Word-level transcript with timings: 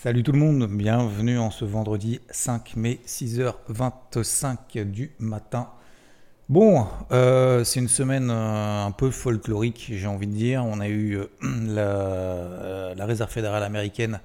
Salut 0.00 0.22
tout 0.22 0.30
le 0.30 0.38
monde, 0.38 0.68
bienvenue 0.70 1.40
en 1.40 1.50
ce 1.50 1.64
vendredi 1.64 2.20
5 2.30 2.76
mai 2.76 3.00
6h25 3.04 4.84
du 4.84 5.10
matin. 5.18 5.70
Bon, 6.48 6.86
euh, 7.10 7.64
c'est 7.64 7.80
une 7.80 7.88
semaine 7.88 8.30
euh, 8.30 8.84
un 8.86 8.92
peu 8.92 9.10
folklorique, 9.10 9.90
j'ai 9.92 10.06
envie 10.06 10.28
de 10.28 10.32
dire. 10.34 10.64
On 10.64 10.78
a 10.78 10.86
eu 10.86 11.18
euh, 11.42 12.94
la, 12.96 13.06
réserve 13.06 13.28
fédérale 13.28 13.64
américaine, 13.64 14.20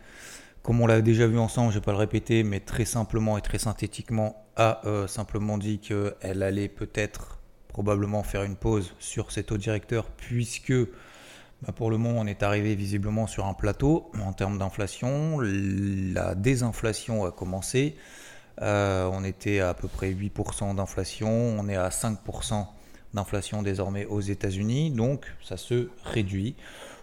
comme 0.62 0.80
on 0.80 0.86
l'a 0.86 1.02
déjà 1.02 1.26
vu 1.26 1.40
ensemble, 1.40 1.72
je 1.72 1.78
ne 1.78 1.82
vais 1.82 1.86
pas 1.86 1.94
le 1.94 1.98
répéter, 1.98 2.44
mais 2.44 2.60
très 2.60 2.86
simplement 2.86 3.40
et 3.40 3.42
très 3.42 3.58
synthétiquement, 3.58 4.46
a 4.56 4.80
simplement 5.08 5.58
dit 5.58 5.80
qu'elle 5.80 6.44
allait 6.44 6.70
peut-être, 6.70 7.40
probablement 7.70 8.22
faire 8.22 8.44
une 8.44 8.58
pause 8.58 8.94
sur 9.00 9.32
cet 9.32 9.48
taux 9.48 9.58
directeur, 9.58 10.06
puisque 10.06 10.72
bah, 11.66 11.72
pour 11.72 11.90
le 11.90 11.98
moment, 11.98 12.20
on 12.20 12.26
est 12.26 12.44
arrivé 12.44 12.76
visiblement 12.76 13.26
sur 13.26 13.46
un 13.46 13.54
plateau 13.54 14.12
en 14.22 14.34
termes 14.34 14.58
d'inflation. 14.58 15.40
La 15.40 16.36
désinflation 16.36 17.24
a 17.24 17.32
commencé. 17.32 17.96
Euh, 18.62 19.10
on 19.14 19.24
était 19.24 19.62
à, 19.62 19.70
à 19.70 19.74
peu 19.74 19.88
près 19.88 20.12
8% 20.12 20.76
d'inflation. 20.76 21.30
On 21.30 21.70
est 21.70 21.78
à 21.78 21.88
5% 21.88 22.68
d'inflation 23.14 23.64
désormais 23.64 24.06
aux 24.06 24.20
États-Unis. 24.20 24.92
Donc, 24.92 25.26
ça 25.42 25.56
se 25.56 25.90
réduit. 26.04 26.56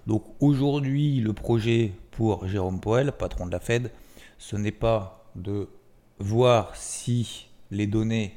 Donc, 0.06 0.24
aujourd'hui, 0.41 1.20
le 1.20 1.32
projet 1.32 1.92
pour 2.10 2.46
Jérôme 2.46 2.80
Powell, 2.80 3.12
patron 3.12 3.46
de 3.46 3.52
la 3.52 3.60
Fed, 3.60 3.90
ce 4.37 4.56
n'est 4.56 4.73
pas 4.73 5.24
de 5.37 5.70
voir 6.18 6.77
si 6.77 7.48
les 7.70 7.87
données 7.87 8.37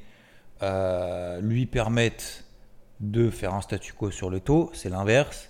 euh, 0.62 1.42
lui 1.42 1.66
permettent 1.66 2.46
de 3.02 3.30
faire 3.30 3.54
un 3.54 3.62
statu 3.62 3.92
quo 3.92 4.10
sur 4.10 4.30
le 4.30 4.40
taux. 4.40 4.72
C'est 4.74 4.90
l'inverse 4.90 5.50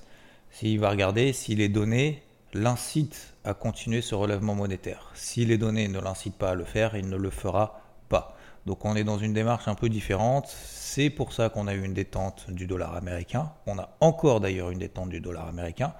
s'il 0.54 0.80
va 0.80 0.90
regarder 0.92 1.34
si 1.34 1.56
les 1.56 1.68
données 1.68 2.24
l'incitent 2.54 3.34
à 3.44 3.54
continuer 3.54 4.02
ce 4.02 4.16
relèvement 4.16 4.56
monétaire. 4.56 5.12
Si 5.16 5.46
les 5.46 5.58
données 5.58 5.88
ne 5.88 6.00
l'incitent 6.00 6.38
pas 6.38 6.52
à 6.52 6.56
le 6.56 6.64
faire, 6.64 6.96
il 6.96 7.10
ne 7.10 7.18
le 7.18 7.30
fera 7.30 7.82
pas. 8.08 8.38
Donc 8.66 8.86
on 8.86 8.96
est 8.96 9.04
dans 9.04 9.18
une 9.18 9.34
démarche 9.34 9.68
un 9.68 9.76
peu 9.76 9.90
différente. 9.90 10.48
C'est 10.48 11.10
pour 11.10 11.34
ça 11.34 11.50
qu'on 11.50 11.68
a 11.68 11.74
eu 11.74 11.84
une 11.84 11.96
détente 11.96 12.46
du 12.50 12.68
dollar 12.68 12.96
américain. 12.96 13.52
On 13.66 13.80
a 13.80 13.90
encore 14.00 14.40
d'ailleurs 14.40 14.70
une 14.70 14.80
détente 14.80 15.10
du 15.10 15.20
dollar 15.20 15.48
américain. 15.48 15.94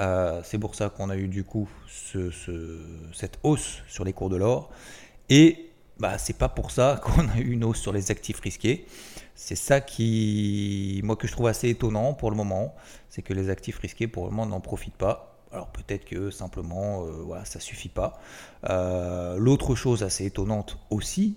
Euh, 0.00 0.42
c'est 0.44 0.58
pour 0.58 0.74
ça 0.74 0.90
qu'on 0.90 1.08
a 1.08 1.16
eu 1.16 1.28
du 1.28 1.44
coup 1.44 1.68
cette 3.12 3.38
hausse 3.42 3.82
sur 3.88 4.04
les 4.04 4.12
cours 4.12 4.28
de 4.28 4.36
l'or. 4.36 4.70
Et 5.30 5.70
bah, 5.98 6.18
c'est 6.18 6.36
pas 6.36 6.50
pour 6.50 6.70
ça 6.70 7.00
qu'on 7.02 7.26
a 7.28 7.38
eu 7.38 7.52
une 7.52 7.64
hausse 7.64 7.80
sur 7.80 7.92
les 7.92 8.10
actifs 8.10 8.40
risqués. 8.40 8.86
C'est 9.40 9.54
ça 9.54 9.80
qui, 9.80 11.00
moi, 11.04 11.14
que 11.14 11.28
je 11.28 11.32
trouve 11.32 11.46
assez 11.46 11.68
étonnant 11.68 12.12
pour 12.12 12.32
le 12.32 12.36
moment, 12.36 12.74
c'est 13.08 13.22
que 13.22 13.32
les 13.32 13.50
actifs 13.50 13.78
risqués 13.78 14.08
pour 14.08 14.24
le 14.24 14.32
moment 14.32 14.46
n'en 14.46 14.60
profitent 14.60 14.96
pas. 14.96 15.38
Alors 15.52 15.68
peut-être 15.68 16.04
que 16.04 16.32
simplement, 16.32 17.04
euh, 17.04 17.10
voilà, 17.24 17.44
ça 17.44 17.60
suffit 17.60 17.88
pas. 17.88 18.18
Euh, 18.68 19.36
l'autre 19.38 19.76
chose 19.76 20.02
assez 20.02 20.26
étonnante 20.26 20.80
aussi, 20.90 21.36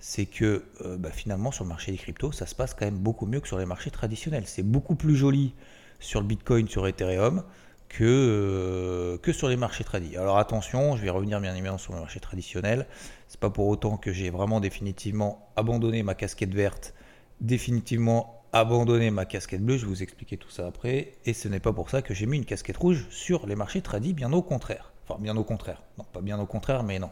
c'est 0.00 0.24
que 0.24 0.64
euh, 0.80 0.96
bah, 0.96 1.10
finalement 1.10 1.52
sur 1.52 1.64
le 1.64 1.68
marché 1.68 1.92
des 1.92 1.98
cryptos, 1.98 2.32
ça 2.32 2.46
se 2.46 2.54
passe 2.54 2.72
quand 2.72 2.86
même 2.86 2.96
beaucoup 2.96 3.26
mieux 3.26 3.40
que 3.40 3.48
sur 3.48 3.58
les 3.58 3.66
marchés 3.66 3.90
traditionnels. 3.90 4.44
C'est 4.46 4.62
beaucoup 4.62 4.94
plus 4.94 5.14
joli 5.14 5.54
sur 6.00 6.22
le 6.22 6.26
Bitcoin, 6.26 6.68
sur 6.68 6.86
Ethereum, 6.86 7.44
que, 7.90 9.20
que 9.22 9.32
sur 9.34 9.50
les 9.50 9.58
marchés 9.58 9.84
tradis. 9.84 10.16
Alors 10.16 10.38
attention, 10.38 10.96
je 10.96 11.02
vais 11.02 11.10
revenir 11.10 11.38
bien 11.38 11.52
évidemment 11.52 11.76
sur 11.76 11.92
les 11.92 12.00
marchés 12.00 12.18
traditionnels. 12.18 12.86
C'est 13.28 13.38
pas 13.38 13.50
pour 13.50 13.66
autant 13.66 13.98
que 13.98 14.10
j'ai 14.10 14.30
vraiment 14.30 14.58
définitivement 14.58 15.52
abandonné 15.54 16.02
ma 16.02 16.14
casquette 16.14 16.54
verte 16.54 16.94
définitivement 17.42 18.42
abandonné 18.52 19.10
ma 19.10 19.24
casquette 19.24 19.62
bleue, 19.62 19.76
je 19.76 19.82
vais 19.82 19.88
vous 19.88 20.02
expliquer 20.02 20.36
tout 20.36 20.50
ça 20.50 20.66
après, 20.66 21.12
et 21.24 21.32
ce 21.32 21.48
n'est 21.48 21.60
pas 21.60 21.72
pour 21.72 21.90
ça 21.90 22.02
que 22.02 22.14
j'ai 22.14 22.26
mis 22.26 22.38
une 22.38 22.44
casquette 22.44 22.76
rouge 22.76 23.06
sur 23.10 23.46
les 23.46 23.56
marchés 23.56 23.82
tradis, 23.82 24.14
bien 24.14 24.32
au 24.32 24.42
contraire. 24.42 24.92
Enfin, 25.06 25.20
bien 25.20 25.36
au 25.36 25.44
contraire. 25.44 25.82
Non, 25.98 26.04
pas 26.12 26.20
bien 26.20 26.38
au 26.38 26.46
contraire, 26.46 26.82
mais 26.82 26.98
non. 26.98 27.10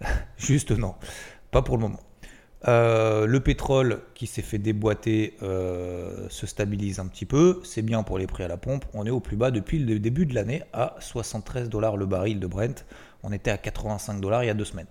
Juste 0.38 0.70
non. 0.70 0.94
Pas 1.50 1.62
pour 1.62 1.76
le 1.76 1.82
moment. 1.82 2.00
Euh, 2.68 3.26
le 3.26 3.40
pétrole 3.40 4.02
qui 4.14 4.26
s'est 4.26 4.42
fait 4.42 4.58
déboîter 4.58 5.36
euh, 5.42 6.28
se 6.28 6.46
stabilise 6.46 6.98
un 6.98 7.06
petit 7.06 7.26
peu. 7.26 7.60
C'est 7.64 7.82
bien 7.82 8.02
pour 8.02 8.18
les 8.18 8.26
prix 8.26 8.44
à 8.44 8.48
la 8.48 8.56
pompe. 8.56 8.84
On 8.92 9.06
est 9.06 9.10
au 9.10 9.20
plus 9.20 9.36
bas 9.36 9.50
depuis 9.50 9.78
le 9.78 9.98
début 9.98 10.26
de 10.26 10.34
l'année 10.34 10.62
à 10.72 10.96
73 11.00 11.68
dollars 11.68 11.96
le 11.96 12.06
baril 12.06 12.38
de 12.38 12.46
Brent. 12.46 12.84
On 13.22 13.32
était 13.32 13.50
à 13.50 13.58
85 13.58 14.20
dollars 14.20 14.44
il 14.44 14.48
y 14.48 14.50
a 14.50 14.54
deux 14.54 14.64
semaines. 14.64 14.86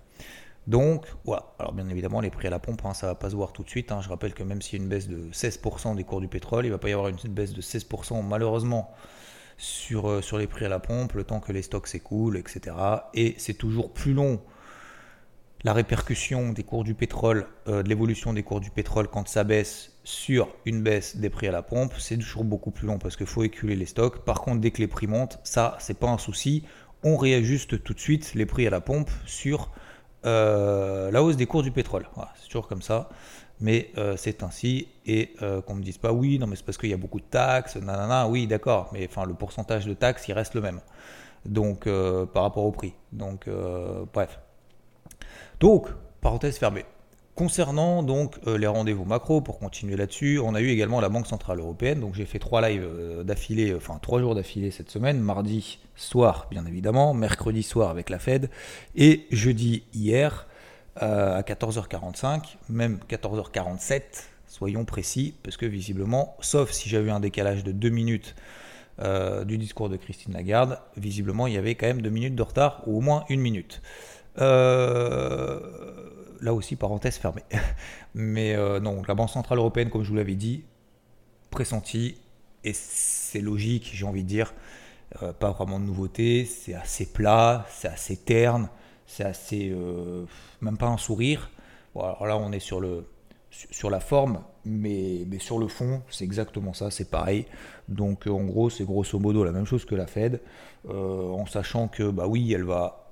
Donc, 0.70 1.08
voilà. 1.26 1.52
Alors, 1.58 1.74
bien 1.74 1.90
évidemment, 1.90 2.22
les 2.22 2.30
prix 2.30 2.48
à 2.48 2.52
la 2.52 2.60
pompe, 2.60 2.86
hein, 2.86 2.94
ça 2.94 3.08
ne 3.08 3.12
va 3.12 3.16
pas 3.16 3.32
se 3.32 3.36
voir 3.36 3.52
tout 3.54 3.64
de 3.64 3.70
suite. 3.70 3.92
Hein. 3.92 4.02
Je 4.02 4.10
rappelle 4.10 4.36
que 4.36 4.44
même 4.44 4.62
s'il 4.62 4.78
y 4.78 4.82
a 4.82 4.84
une 4.84 4.90
baisse 4.90 5.08
de 5.08 5.32
16% 5.32 5.96
des 5.96 6.04
cours 6.04 6.22
du 6.22 6.28
pétrole, 6.28 6.66
il 6.66 6.70
ne 6.70 6.74
va 6.74 6.78
pas 6.78 6.90
y 6.90 6.94
avoir 6.94 7.08
une 7.08 7.18
baisse 7.30 7.54
de 7.54 7.62
16% 7.62 8.24
malheureusement 8.24 8.92
sur, 9.58 10.08
euh, 10.08 10.22
sur 10.22 10.38
les 10.38 10.46
prix 10.46 10.66
à 10.66 10.70
la 10.70 10.80
pompe, 10.80 11.14
le 11.14 11.24
temps 11.24 11.40
que 11.40 11.52
les 11.52 11.64
stocks 11.64 11.88
s'écoulent, 11.88 12.38
etc. 12.38 12.76
Et 13.16 13.34
c'est 13.40 13.56
toujours 13.56 13.92
plus 13.92 14.14
long 14.14 14.40
la 15.64 15.74
répercussion 15.74 16.54
des 16.54 16.64
cours 16.64 16.84
du 16.84 16.94
pétrole, 16.94 17.48
euh, 17.68 17.84
de 17.84 17.90
l'évolution 17.90 18.32
des 18.32 18.44
cours 18.44 18.62
du 18.62 18.70
pétrole 18.70 19.08
quand 19.08 19.28
ça 19.28 19.44
baisse 19.44 19.92
sur 20.04 20.56
une 20.66 20.82
baisse 20.84 21.18
des 21.18 21.30
prix 21.30 21.48
à 21.48 21.52
la 21.52 21.64
pompe, 21.64 21.94
c'est 21.98 22.16
toujours 22.16 22.46
beaucoup 22.46 22.72
plus 22.72 22.88
long 22.88 22.98
parce 22.98 23.18
qu'il 23.18 23.26
faut 23.26 23.44
éculer 23.44 23.76
les 23.76 23.86
stocks. 23.86 24.24
Par 24.24 24.42
contre, 24.42 24.62
dès 24.62 24.72
que 24.72 24.82
les 24.82 24.88
prix 24.88 25.08
montent, 25.08 25.40
ça, 25.44 25.78
c'est 25.80 26.00
pas 26.00 26.10
un 26.10 26.18
souci. 26.18 26.64
On 27.04 27.18
réajuste 27.18 27.84
tout 27.84 27.94
de 27.94 28.00
suite 28.00 28.34
les 28.36 28.46
prix 28.46 28.68
à 28.68 28.70
la 28.70 28.82
pompe 28.82 29.10
sur 29.26 29.72
la 30.24 31.24
hausse 31.24 31.38
des 31.38 31.46
cours 31.46 31.64
du 31.64 31.72
pétrole. 31.72 32.08
c'est 32.36 32.48
toujours 32.48 32.68
comme 32.68 32.82
ça, 32.82 33.10
mais 33.60 33.92
euh, 33.98 34.16
c'est 34.18 34.44
ainsi. 34.44 34.88
Et 35.06 35.34
euh, 35.42 35.62
qu'on 35.62 35.74
ne 35.74 35.80
me 35.80 35.84
dise 35.84 35.98
pas 35.98 36.12
oui, 36.12 36.40
non, 36.40 36.48
mais 36.48 36.56
c'est 36.56 36.66
parce 36.66 36.78
qu'il 36.78 36.90
y 36.90 36.94
a 36.94 36.98
beaucoup 36.98 37.20
de 37.20 37.26
taxes, 37.26 37.76
nanana, 37.76 38.28
oui, 38.28 38.48
d'accord, 38.48 38.90
mais 38.94 39.08
enfin, 39.10 39.26
le 39.26 39.34
pourcentage 39.34 39.86
de 39.86 39.94
taxes, 39.94 40.28
il 40.28 40.34
reste 40.34 40.54
le 40.56 40.62
même. 40.62 40.82
Donc, 41.46 41.88
par 42.34 42.44
rapport 42.44 42.66
au 42.66 42.72
prix. 42.72 42.94
Donc, 43.14 43.48
bref. 44.14 44.40
Donc, 45.60 45.88
parenthèse 46.22 46.58
fermée. 46.58 46.86
Concernant 47.40 48.04
donc 48.04 48.36
euh, 48.48 48.58
les 48.58 48.68
rendez-vous 48.68 49.06
macro, 49.06 49.40
pour 49.40 49.60
continuer 49.60 49.96
là-dessus, 49.96 50.40
on 50.44 50.56
a 50.56 50.60
eu 50.60 50.68
également 50.72 51.00
la 51.00 51.08
Banque 51.08 51.26
Centrale 51.26 51.60
Européenne. 51.60 52.02
Donc 52.02 52.14
j'ai 52.14 52.26
fait 52.26 52.38
trois 52.38 52.60
lives 52.68 52.84
euh, 52.84 53.24
d'affilée, 53.24 53.74
enfin 53.74 53.98
trois 54.02 54.20
jours 54.20 54.36
d'affilée 54.36 54.72
cette 54.72 54.90
semaine, 54.90 55.22
mardi 55.22 55.80
soir 55.96 56.48
bien 56.52 56.66
évidemment, 56.66 57.14
mercredi 57.14 57.64
soir 57.64 57.92
avec 57.92 58.10
la 58.10 58.20
Fed, 58.20 58.50
et 58.98 59.26
jeudi 59.32 59.84
hier 59.94 60.48
euh, 61.02 61.38
à 61.38 61.42
14h45, 61.44 62.58
même 62.68 63.00
14h47, 63.10 64.02
soyons 64.46 64.84
précis, 64.84 65.34
parce 65.42 65.56
que 65.56 65.66
visiblement, 65.66 66.36
sauf 66.42 66.72
si 66.72 66.90
j'avais 66.90 67.10
un 67.10 67.22
décalage 67.22 67.64
de 67.64 67.72
deux 67.72 67.88
minutes 67.90 68.36
du 69.46 69.58
discours 69.58 69.88
de 69.88 69.96
Christine 69.96 70.34
Lagarde, 70.34 70.78
visiblement 70.98 71.48
il 71.48 71.54
y 71.54 71.58
avait 71.58 71.76
quand 71.76 71.88
même 71.88 72.02
deux 72.02 72.10
minutes 72.10 72.36
de 72.36 72.44
retard, 72.44 72.84
ou 72.86 72.98
au 72.98 73.00
moins 73.00 73.24
une 73.30 73.40
minute. 73.40 73.82
Euh, 74.40 75.60
là 76.42 76.54
aussi, 76.54 76.76
parenthèse 76.76 77.18
fermée. 77.18 77.44
Mais 78.14 78.56
euh, 78.56 78.80
non, 78.80 79.02
la 79.08 79.16
Banque 79.16 79.30
Centrale 79.30 79.58
Européenne, 79.58 79.90
comme 79.90 80.04
je 80.04 80.10
vous 80.10 80.16
l'avais 80.16 80.36
dit, 80.36 80.64
pressenti, 81.50 82.18
et 82.64 82.74
c'est 82.74 83.42
logique, 83.42 83.92
j'ai 83.94 84.06
envie 84.06 84.24
de 84.24 84.28
dire, 84.28 84.54
euh, 85.22 85.34
pas 85.34 85.52
vraiment 85.52 85.80
de 85.80 85.86
nouveauté, 85.86 86.46
c'est 86.46 86.74
assez 86.74 87.06
plat, 87.06 87.66
c'est 87.70 87.88
assez 87.88 88.18
terne, 88.18 88.70
c'est 89.08 89.24
assez. 89.24 89.70
Euh, 89.70 90.26
même 90.62 90.78
pas 90.78 90.88
un 90.88 90.98
sourire. 90.98 91.50
Bon, 91.96 92.02
alors 92.02 92.26
là, 92.28 92.38
on 92.38 92.52
est 92.52 92.60
sur, 92.60 92.80
le, 92.80 93.08
sur 93.50 93.90
la 93.90 94.00
forme, 94.00 94.44
mais, 94.66 95.26
mais 95.28 95.40
sur 95.40 95.58
le 95.58 95.68
fond, 95.68 96.04
c'est 96.10 96.24
exactement 96.24 96.74
ça, 96.74 96.92
c'est 96.92 97.10
pareil. 97.10 97.46
Donc 97.88 98.28
en 98.28 98.44
gros, 98.44 98.70
c'est 98.70 98.84
grosso 98.84 99.18
modo 99.18 99.44
la 99.44 99.52
même 99.52 99.66
chose 99.66 99.86
que 99.86 99.96
la 99.96 100.06
Fed, 100.06 100.40
en 100.88 101.46
sachant 101.48 101.88
que, 101.88 102.12
bah 102.12 102.28
oui, 102.28 102.54
elle 102.54 102.66
va 102.66 103.09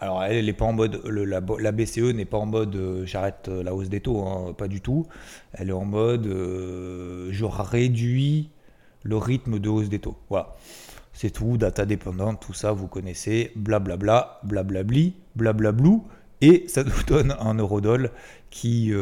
alors 0.00 0.24
elle, 0.24 0.46
n'est 0.46 0.52
pas 0.52 0.64
en 0.64 0.72
mode, 0.72 1.00
la, 1.06 1.72
BCE 1.72 2.12
n'est 2.14 2.24
pas 2.24 2.38
en 2.38 2.46
mode 2.46 2.74
euh, 2.74 3.06
j'arrête 3.06 3.48
euh, 3.48 3.62
la 3.62 3.74
hausse 3.74 3.88
des 3.88 4.00
taux, 4.00 4.20
hein, 4.22 4.52
pas 4.52 4.68
du 4.68 4.80
tout. 4.80 5.06
Elle 5.52 5.70
est 5.70 5.72
en 5.72 5.84
mode 5.84 6.26
euh, 6.26 7.28
je 7.30 7.44
réduis 7.44 8.50
le 9.02 9.16
rythme 9.16 9.58
de 9.58 9.68
hausse 9.68 9.88
des 9.88 10.00
taux. 10.00 10.16
Voilà. 10.28 10.56
C'est 11.12 11.30
tout, 11.30 11.56
data 11.56 11.86
dépendante, 11.86 12.40
tout 12.44 12.54
ça, 12.54 12.72
vous 12.72 12.88
connaissez, 12.88 13.52
blablabla, 13.54 14.40
blablabli, 14.42 15.14
blablablou, 15.36 16.04
et 16.40 16.64
ça 16.66 16.82
nous 16.82 17.02
donne 17.06 17.36
un 17.38 17.54
eurodoll 17.54 18.10
qui 18.50 18.92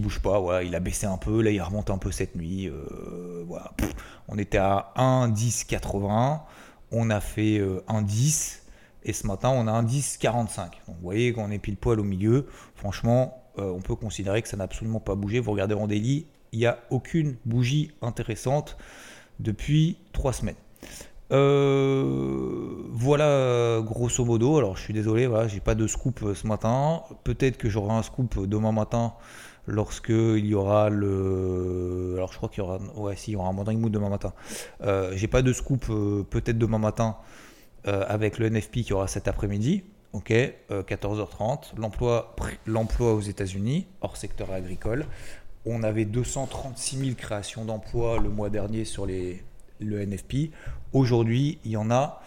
bouge 0.00 0.20
pas. 0.20 0.62
Il 0.62 0.74
a 0.74 0.80
baissé 0.80 1.06
un 1.06 1.18
peu, 1.18 1.42
là 1.42 1.50
il 1.50 1.60
remonte 1.60 1.90
un 1.90 1.98
peu 1.98 2.10
cette 2.10 2.34
nuit. 2.34 2.70
voilà, 3.46 3.72
on 4.28 4.38
était 4.38 4.58
à 4.58 4.94
1,1080, 4.96 6.40
on 6.92 7.10
a 7.10 7.20
fait 7.20 7.58
1,10 7.58 8.61
et 9.04 9.12
ce 9.12 9.26
matin, 9.26 9.50
on 9.50 9.66
a 9.66 9.72
un 9.72 9.82
10,45. 9.82 10.56
Donc 10.86 10.96
vous 10.96 11.02
voyez 11.02 11.32
qu'on 11.32 11.50
est 11.50 11.58
pile 11.58 11.76
poil 11.76 11.98
au 12.00 12.04
milieu. 12.04 12.46
Franchement, 12.74 13.42
euh, 13.58 13.70
on 13.70 13.80
peut 13.80 13.94
considérer 13.94 14.42
que 14.42 14.48
ça 14.48 14.56
n'a 14.56 14.64
absolument 14.64 15.00
pas 15.00 15.14
bougé. 15.14 15.40
Vous 15.40 15.52
regardez 15.52 15.74
en 15.74 15.86
daily, 15.86 16.26
il 16.52 16.58
n'y 16.58 16.66
a 16.66 16.78
aucune 16.90 17.36
bougie 17.44 17.90
intéressante 18.00 18.76
depuis 19.40 19.98
trois 20.12 20.32
semaines. 20.32 20.56
Euh, 21.32 22.84
voilà 22.90 23.80
grosso 23.82 24.24
modo. 24.24 24.58
Alors 24.58 24.76
je 24.76 24.82
suis 24.82 24.94
désolé, 24.94 25.26
voilà, 25.26 25.48
j'ai 25.48 25.60
pas 25.60 25.74
de 25.74 25.86
scoop 25.86 26.22
euh, 26.22 26.34
ce 26.34 26.46
matin. 26.46 27.02
Peut-être 27.24 27.56
que 27.56 27.68
j'aurai 27.68 27.92
un 27.94 28.02
scoop 28.02 28.46
demain 28.46 28.72
matin 28.72 29.14
lorsque 29.66 30.10
il 30.10 30.46
y 30.46 30.54
aura 30.54 30.90
le. 30.90 32.14
Alors 32.16 32.32
je 32.32 32.36
crois 32.36 32.48
qu'il 32.48 32.58
y 32.58 32.66
aura. 32.66 32.78
Ouais, 32.96 33.16
si, 33.16 33.32
il 33.32 33.34
y 33.34 33.36
aura 33.36 33.48
un 33.48 33.52
morning 33.52 33.80
mood 33.80 33.92
demain 33.92 34.10
matin. 34.10 34.32
j'ai 35.12 35.28
pas 35.28 35.42
de 35.42 35.52
scoop 35.52 35.86
peut-être 36.30 36.58
demain 36.58 36.78
matin 36.78 37.16
avec 37.84 38.38
le 38.38 38.48
NFP 38.48 38.82
qui 38.82 38.92
aura 38.92 39.08
cet 39.08 39.28
après-midi. 39.28 39.82
Ok, 40.12 40.32
14h30. 40.70 41.76
L'emploi, 41.78 42.36
l'emploi 42.66 43.14
aux 43.14 43.20
États-Unis, 43.20 43.86
hors 44.02 44.16
secteur 44.16 44.52
agricole. 44.52 45.06
On 45.64 45.82
avait 45.82 46.04
236 46.04 46.96
000 46.98 47.10
créations 47.16 47.64
d'emplois 47.64 48.18
le 48.18 48.28
mois 48.28 48.50
dernier 48.50 48.84
sur 48.84 49.06
les, 49.06 49.42
le 49.80 50.04
NFP. 50.04 50.50
Aujourd'hui, 50.92 51.58
il 51.64 51.72
y 51.72 51.76
en 51.76 51.90
a 51.90 52.20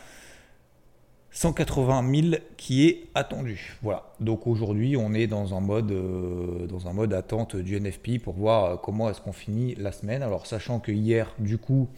180 1.32 2.14
000 2.32 2.36
qui 2.56 2.88
est 2.88 3.08
attendu. 3.14 3.78
Voilà. 3.82 4.04
Donc 4.22 4.48
aujourd'hui, 4.48 4.96
on 4.96 5.14
est 5.14 5.28
dans 5.28 5.54
un 5.54 5.60
mode, 5.60 5.92
euh, 5.92 6.66
dans 6.68 6.88
un 6.88 6.94
mode 6.94 7.14
attente 7.14 7.58
du 7.58 7.78
NFP 7.78 8.22
pour 8.24 8.36
voir 8.36 8.66
euh, 8.66 8.78
comment 8.78 9.10
est-ce 9.10 9.20
qu'on 9.20 9.34
finit 9.34 9.76
la 9.76 9.92
semaine. 9.92 10.24
Alors 10.24 10.48
sachant 10.48 10.80
que 10.80 10.94
hier, 10.94 11.36
du 11.38 11.58
coup, 11.58 11.90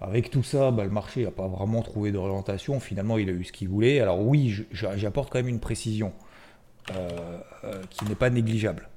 avec 0.00 0.30
tout 0.30 0.42
ça, 0.42 0.70
bah, 0.70 0.84
le 0.84 0.90
marché 0.90 1.24
n'a 1.24 1.30
pas 1.30 1.48
vraiment 1.48 1.82
trouvé 1.82 2.12
d'orientation. 2.12 2.80
Finalement, 2.80 3.18
il 3.18 3.28
a 3.28 3.32
eu 3.32 3.44
ce 3.44 3.52
qu'il 3.52 3.68
voulait. 3.68 4.00
Alors 4.00 4.20
oui, 4.20 4.64
j'apporte 4.72 5.32
quand 5.32 5.38
même 5.38 5.48
une 5.48 5.60
précision 5.60 6.12
euh, 6.94 7.38
qui 7.90 8.04
n'est 8.04 8.14
pas 8.14 8.30
négligeable. 8.30 8.88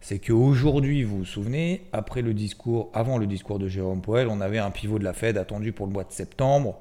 C'est 0.00 0.20
qu'aujourd'hui, 0.20 1.02
vous 1.02 1.18
vous 1.18 1.24
souvenez, 1.24 1.82
après 1.92 2.22
le 2.22 2.32
discours, 2.32 2.90
avant 2.94 3.18
le 3.18 3.26
discours 3.26 3.58
de 3.58 3.66
Jérôme 3.66 4.02
Powell, 4.02 4.28
on 4.28 4.40
avait 4.40 4.58
un 4.58 4.70
pivot 4.70 5.00
de 5.00 5.04
la 5.04 5.12
Fed 5.12 5.36
attendu 5.36 5.72
pour 5.72 5.86
le 5.86 5.92
mois 5.92 6.04
de 6.04 6.12
septembre. 6.12 6.78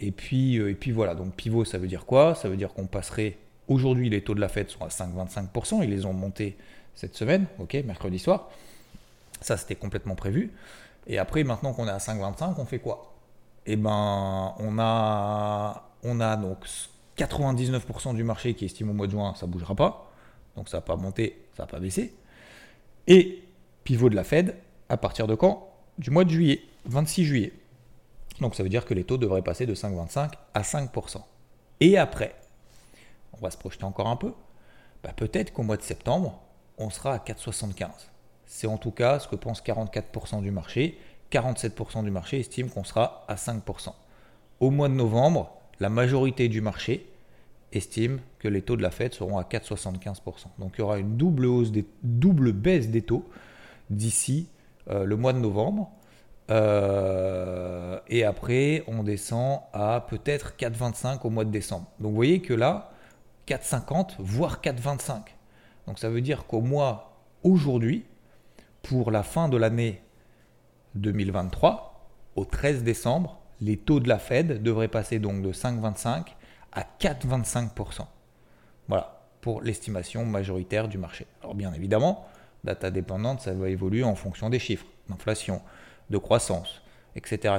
Et 0.00 0.10
puis, 0.10 0.58
euh, 0.58 0.70
et 0.70 0.74
puis 0.74 0.90
voilà, 0.90 1.14
donc 1.14 1.34
pivot, 1.34 1.64
ça 1.64 1.78
veut 1.78 1.88
dire 1.88 2.04
quoi? 2.04 2.34
Ça 2.34 2.48
veut 2.48 2.56
dire 2.56 2.74
qu'on 2.74 2.86
passerait. 2.86 3.38
Aujourd'hui, 3.68 4.10
les 4.10 4.22
taux 4.22 4.34
de 4.34 4.40
la 4.40 4.48
Fed 4.48 4.68
sont 4.68 4.84
à 4.84 4.88
5,25%, 4.88 5.82
ils 5.82 5.90
les 5.90 6.04
ont 6.04 6.12
montés 6.12 6.56
cette 6.94 7.14
semaine, 7.14 7.46
ok, 7.58 7.74
mercredi 7.86 8.18
soir. 8.18 8.50
Ça, 9.40 9.56
c'était 9.56 9.74
complètement 9.74 10.14
prévu. 10.14 10.52
Et 11.08 11.18
après, 11.18 11.42
maintenant 11.42 11.72
qu'on 11.72 11.88
est 11.88 11.90
à 11.90 11.98
5,25, 11.98 12.54
on 12.58 12.64
fait 12.66 12.78
quoi? 12.78 13.14
Eh 13.66 13.76
ben, 13.76 14.54
on 14.58 14.78
a, 14.78 15.90
on 16.04 16.20
a 16.20 16.36
donc 16.36 16.58
99% 17.16 18.14
du 18.14 18.24
marché 18.24 18.54
qui 18.54 18.66
estime 18.66 18.90
au 18.90 18.92
mois 18.92 19.06
de 19.06 19.12
juin, 19.12 19.34
ça 19.34 19.46
ne 19.46 19.52
bougera 19.52 19.74
pas. 19.74 20.10
Donc 20.54 20.68
ça 20.68 20.78
va 20.78 20.82
pas 20.82 20.96
monter, 20.96 21.46
ça 21.56 21.64
va 21.64 21.66
pas 21.66 21.80
baisser. 21.80 22.14
Et 23.06 23.42
pivot 23.84 24.10
de 24.10 24.16
la 24.16 24.24
Fed, 24.24 24.54
à 24.88 24.96
partir 24.96 25.26
de 25.26 25.34
quand? 25.34 25.70
Du 25.96 26.10
mois 26.10 26.24
de 26.24 26.30
juillet, 26.30 26.62
26 26.84 27.24
juillet. 27.24 27.52
Donc 28.40 28.54
ça 28.54 28.62
veut 28.62 28.68
dire 28.68 28.84
que 28.84 28.94
les 28.94 29.04
taux 29.04 29.18
devraient 29.18 29.42
passer 29.42 29.66
de 29.66 29.74
5,25 29.74 30.32
à 30.54 30.62
5%. 30.62 31.22
Et 31.80 31.96
après, 31.96 32.34
on 33.32 33.38
va 33.38 33.50
se 33.50 33.56
projeter 33.56 33.84
encore 33.84 34.08
un 34.08 34.16
peu, 34.16 34.32
bah, 35.02 35.12
peut-être 35.16 35.52
qu'au 35.52 35.62
mois 35.62 35.76
de 35.76 35.82
septembre, 35.82 36.40
on 36.76 36.90
sera 36.90 37.14
à 37.14 37.18
4,75. 37.18 37.88
C'est 38.48 38.66
en 38.66 38.78
tout 38.78 38.90
cas 38.90 39.18
ce 39.20 39.28
que 39.28 39.36
pense 39.36 39.62
44% 39.62 40.40
du 40.40 40.50
marché. 40.50 40.98
47% 41.30 42.02
du 42.02 42.10
marché 42.10 42.40
estime 42.40 42.70
qu'on 42.70 42.82
sera 42.82 43.26
à 43.28 43.34
5%. 43.34 43.92
Au 44.60 44.70
mois 44.70 44.88
de 44.88 44.94
novembre, 44.94 45.52
la 45.78 45.90
majorité 45.90 46.48
du 46.48 46.62
marché 46.62 47.06
estime 47.72 48.20
que 48.38 48.48
les 48.48 48.62
taux 48.62 48.76
de 48.76 48.82
la 48.82 48.90
Fed 48.90 49.12
seront 49.12 49.36
à 49.36 49.42
4,75%. 49.42 50.46
Donc 50.58 50.72
il 50.74 50.78
y 50.78 50.82
aura 50.82 50.98
une 50.98 51.18
double, 51.18 51.44
hausse 51.44 51.70
des, 51.70 51.84
double 52.02 52.52
baisse 52.52 52.88
des 52.88 53.02
taux 53.02 53.28
d'ici 53.90 54.48
euh, 54.88 55.04
le 55.04 55.16
mois 55.16 55.34
de 55.34 55.38
novembre. 55.38 55.90
Euh, 56.50 58.00
et 58.08 58.24
après, 58.24 58.82
on 58.86 59.02
descend 59.02 59.60
à 59.74 60.06
peut-être 60.08 60.54
4,25 60.58 61.20
au 61.24 61.30
mois 61.30 61.44
de 61.44 61.50
décembre. 61.50 61.86
Donc 62.00 62.12
vous 62.12 62.16
voyez 62.16 62.40
que 62.40 62.54
là, 62.54 62.92
4,50, 63.46 64.12
voire 64.18 64.62
4,25. 64.62 65.20
Donc 65.86 65.98
ça 65.98 66.08
veut 66.08 66.22
dire 66.22 66.46
qu'au 66.46 66.62
mois 66.62 67.12
aujourd'hui, 67.42 68.06
pour 68.88 69.10
la 69.10 69.22
fin 69.22 69.50
de 69.50 69.58
l'année 69.58 70.00
2023, 70.94 72.08
au 72.36 72.46
13 72.46 72.84
décembre, 72.84 73.38
les 73.60 73.76
taux 73.76 74.00
de 74.00 74.08
la 74.08 74.18
Fed 74.18 74.62
devraient 74.62 74.88
passer 74.88 75.18
donc 75.18 75.42
de 75.42 75.52
5,25 75.52 76.28
à 76.72 76.86
4,25%. 76.98 78.06
Voilà, 78.88 79.20
pour 79.42 79.60
l'estimation 79.60 80.24
majoritaire 80.24 80.88
du 80.88 80.96
marché. 80.96 81.26
Alors 81.42 81.54
bien 81.54 81.70
évidemment, 81.74 82.26
data 82.64 82.90
dépendante, 82.90 83.42
ça 83.42 83.52
va 83.52 83.68
évoluer 83.68 84.04
en 84.04 84.14
fonction 84.14 84.48
des 84.48 84.58
chiffres, 84.58 84.86
d'inflation, 85.10 85.60
de 86.08 86.16
croissance, 86.16 86.80
etc. 87.14 87.56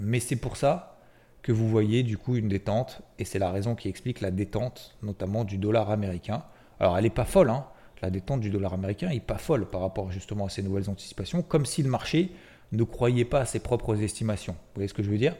Mais 0.00 0.18
c'est 0.18 0.34
pour 0.34 0.56
ça 0.56 0.96
que 1.42 1.52
vous 1.52 1.68
voyez 1.68 2.02
du 2.02 2.18
coup 2.18 2.34
une 2.34 2.48
détente, 2.48 3.02
et 3.20 3.24
c'est 3.24 3.38
la 3.38 3.52
raison 3.52 3.76
qui 3.76 3.88
explique 3.88 4.20
la 4.20 4.32
détente 4.32 4.96
notamment 5.00 5.44
du 5.44 5.58
dollar 5.58 5.92
américain. 5.92 6.42
Alors 6.80 6.98
elle 6.98 7.04
n'est 7.04 7.10
pas 7.10 7.24
folle, 7.24 7.50
hein. 7.50 7.66
La 8.02 8.10
détente 8.10 8.40
du 8.40 8.50
dollar 8.50 8.74
américain 8.74 9.08
n'est 9.08 9.20
pas 9.20 9.38
folle 9.38 9.66
par 9.66 9.80
rapport 9.80 10.10
justement 10.10 10.46
à 10.46 10.48
ces 10.48 10.62
nouvelles 10.62 10.90
anticipations, 10.90 11.42
comme 11.42 11.64
si 11.64 11.82
le 11.82 11.88
marché 11.88 12.32
ne 12.72 12.84
croyait 12.84 13.24
pas 13.24 13.40
à 13.40 13.46
ses 13.46 13.60
propres 13.60 14.02
estimations. 14.02 14.52
Vous 14.52 14.76
voyez 14.76 14.88
ce 14.88 14.94
que 14.94 15.02
je 15.02 15.10
veux 15.10 15.18
dire? 15.18 15.36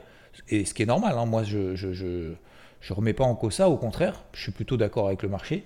Et 0.49 0.65
ce 0.65 0.73
qui 0.73 0.83
est 0.83 0.87
normal, 0.87 1.17
hein. 1.19 1.27
moi 1.27 1.43
je, 1.43 1.75
je 1.75 2.93
remets 2.93 3.13
pas 3.13 3.25
en 3.25 3.35
cause 3.35 3.55
ça, 3.55 3.69
au 3.69 3.77
contraire, 3.77 4.25
je 4.33 4.43
suis 4.43 4.53
plutôt 4.53 4.77
d'accord 4.77 5.09
avec 5.09 5.23
le 5.23 5.29
marché. 5.29 5.65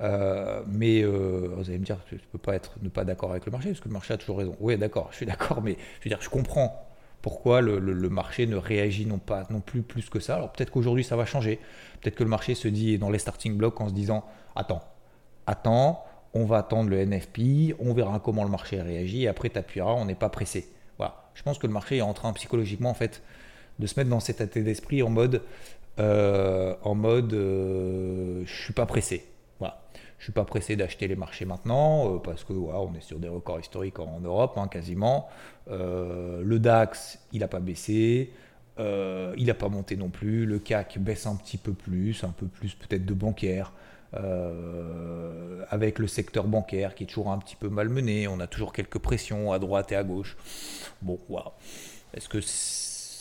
Euh, 0.00 0.62
mais 0.66 1.02
euh, 1.02 1.54
vous 1.56 1.70
allez 1.70 1.78
me 1.78 1.84
dire, 1.84 1.98
je 2.10 2.16
ne 2.16 2.20
peux 2.32 2.38
pas 2.38 2.54
être 2.54 2.74
ne 2.82 2.88
pas 2.88 3.04
d'accord 3.04 3.30
avec 3.30 3.46
le 3.46 3.52
marché, 3.52 3.70
parce 3.70 3.80
que 3.80 3.88
le 3.88 3.94
marché 3.94 4.14
a 4.14 4.18
toujours 4.18 4.38
raison. 4.38 4.56
Oui, 4.60 4.76
d'accord, 4.76 5.08
je 5.10 5.16
suis 5.16 5.26
d'accord, 5.26 5.62
mais 5.62 5.76
je 6.00 6.04
veux 6.04 6.08
dire, 6.14 6.20
je 6.20 6.28
comprends 6.28 6.82
pourquoi 7.22 7.60
le, 7.60 7.80
marché 8.08 8.46
ne 8.46 8.56
réagit 8.56 9.06
non 9.06 9.18
pas 9.18 9.46
non 9.50 9.60
plus 9.60 9.82
plus 9.82 10.08
que 10.10 10.20
ça. 10.20 10.36
Alors 10.36 10.52
peut-être 10.52 10.70
qu'aujourd'hui 10.70 11.02
ça 11.02 11.16
va 11.16 11.24
changer. 11.24 11.58
Peut-être 12.00 12.14
que 12.14 12.22
le 12.22 12.30
marché 12.30 12.54
se 12.54 12.68
dit 12.68 12.98
dans 12.98 13.10
les 13.10 13.18
starting 13.18 13.56
blocks 13.56 13.80
en 13.80 13.88
se 13.88 13.94
disant, 13.94 14.24
attends, 14.54 14.82
attends, 15.46 16.04
on 16.34 16.44
va 16.44 16.58
attendre 16.58 16.90
le 16.90 17.04
NFP, 17.04 17.74
on 17.78 17.92
verra 17.92 18.20
comment 18.20 18.44
le 18.44 18.50
marché 18.50 18.80
réagit, 18.80 19.24
et 19.24 19.28
après 19.28 19.50
tu 19.50 19.58
appuieras, 19.58 19.92
on 19.92 20.04
n'est 20.04 20.14
pas 20.14 20.28
pressé. 20.28 20.68
Voilà. 20.98 21.24
Je 21.34 21.42
pense 21.42 21.58
que 21.58 21.66
le 21.66 21.72
marché 21.72 21.98
est 21.98 22.02
en 22.02 22.14
train 22.14 22.32
psychologiquement 22.32 22.90
en 22.90 22.94
fait 22.94 23.22
de 23.78 23.86
se 23.86 23.98
mettre 23.98 24.10
dans 24.10 24.20
cet 24.20 24.40
état 24.40 24.60
d'esprit 24.60 25.02
en 25.02 25.10
mode, 25.10 25.42
euh, 25.98 26.74
en 26.82 26.94
mode, 26.94 27.32
je 27.32 28.44
suis 28.62 28.72
pas 28.72 28.86
pressé. 28.86 29.26
Je 30.18 30.24
suis 30.24 30.32
pas 30.32 30.44
pressé 30.44 30.76
d'acheter 30.76 31.08
les 31.08 31.16
marchés 31.16 31.44
maintenant 31.44 32.14
euh, 32.14 32.18
parce 32.18 32.42
que 32.44 32.52
voilà, 32.52 32.80
on 32.80 32.94
est 32.94 33.02
sur 33.02 33.18
des 33.18 33.28
records 33.28 33.60
historiques 33.60 33.98
en, 33.98 34.20
Europe 34.20 34.56
hein, 34.56 34.68
quasiment. 34.68 35.28
Euh, 35.70 36.42
le 36.42 36.58
DAX, 36.58 37.18
il 37.32 37.40
n'a 37.40 37.48
pas 37.48 37.60
baissé. 37.60 38.32
Euh, 38.78 39.34
il 39.38 39.46
n'a 39.46 39.54
pas 39.54 39.68
monté 39.68 39.96
non 39.96 40.08
plus. 40.08 40.46
Le 40.46 40.58
CAC 40.58 40.98
baisse 40.98 41.26
un 41.26 41.36
petit 41.36 41.58
peu 41.58 41.72
plus, 41.72 42.24
un 42.24 42.30
peu 42.30 42.46
plus 42.46 42.74
peut-être 42.74 43.04
de 43.04 43.14
bancaire. 43.14 43.72
Avec 45.68 45.98
le 45.98 46.06
secteur 46.06 46.44
bancaire 46.44 46.94
qui 46.94 47.04
est 47.04 47.06
toujours 47.06 47.30
un 47.30 47.38
petit 47.38 47.56
peu 47.56 47.68
malmené. 47.68 48.28
On 48.28 48.40
a 48.40 48.46
toujours 48.46 48.72
quelques 48.72 48.98
pressions 48.98 49.52
à 49.52 49.58
droite 49.58 49.92
et 49.92 49.96
à 49.96 50.04
gauche. 50.04 50.36
Bon, 51.02 51.18
voilà. 51.28 51.52
Est-ce 52.14 52.28
que 52.28 52.40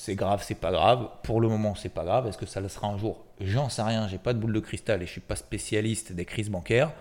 c'est 0.05 0.13
grave, 0.13 0.43
c'est 0.45 0.59
pas 0.59 0.71
grave. 0.71 1.07
Pour 1.23 1.41
le 1.41 1.47
moment, 1.47 1.73
c'est 1.73 1.89
pas 1.89 2.03
grave. 2.03 2.27
Est-ce 2.27 2.37
que 2.37 2.45
ça 2.45 2.61
le 2.61 2.69
sera 2.69 2.87
un 2.87 2.97
jour? 2.97 3.25
J'en 3.41 3.69
sais 3.69 3.81
rien. 3.81 4.07
J'ai 4.07 4.19
pas 4.19 4.33
de 4.33 4.39
boule 4.39 4.53
de 4.53 4.59
cristal 4.59 5.01
et 5.01 5.07
je 5.07 5.11
suis 5.11 5.21
pas 5.21 5.35
spécialiste 5.35 6.11
des 6.11 6.25
crises 6.25 6.51
bancaires. 6.51 6.91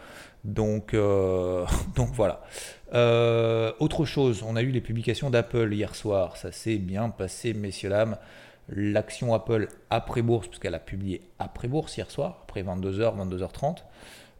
Donc, 0.43 0.95
euh, 0.95 1.67
donc 1.97 2.09
voilà. 2.15 2.43
Euh, 2.95 3.73
autre 3.79 4.07
chose, 4.07 4.43
on 4.43 4.57
a 4.57 4.63
eu 4.63 4.71
les 4.71 4.81
publications 4.81 5.29
d'Apple 5.29 5.73
hier 5.75 5.95
soir. 5.95 6.39
Ça 6.39 6.51
s'est 6.51 6.77
bien 6.77 7.11
passé, 7.11 7.53
messieurs 7.53 7.91
dames. 7.91 8.17
L'action 8.69 9.35
Apple 9.35 9.69
après 9.91 10.23
bourse, 10.23 10.49
puisqu'elle 10.49 10.75
a 10.75 10.81
publié 10.81 11.23
après 11.39 11.69
bourse 11.69 11.97
hier 11.97 12.11
soir, 12.11 12.41
après 12.45 12.63
22h, 12.63 13.17
22h30, 13.17 13.79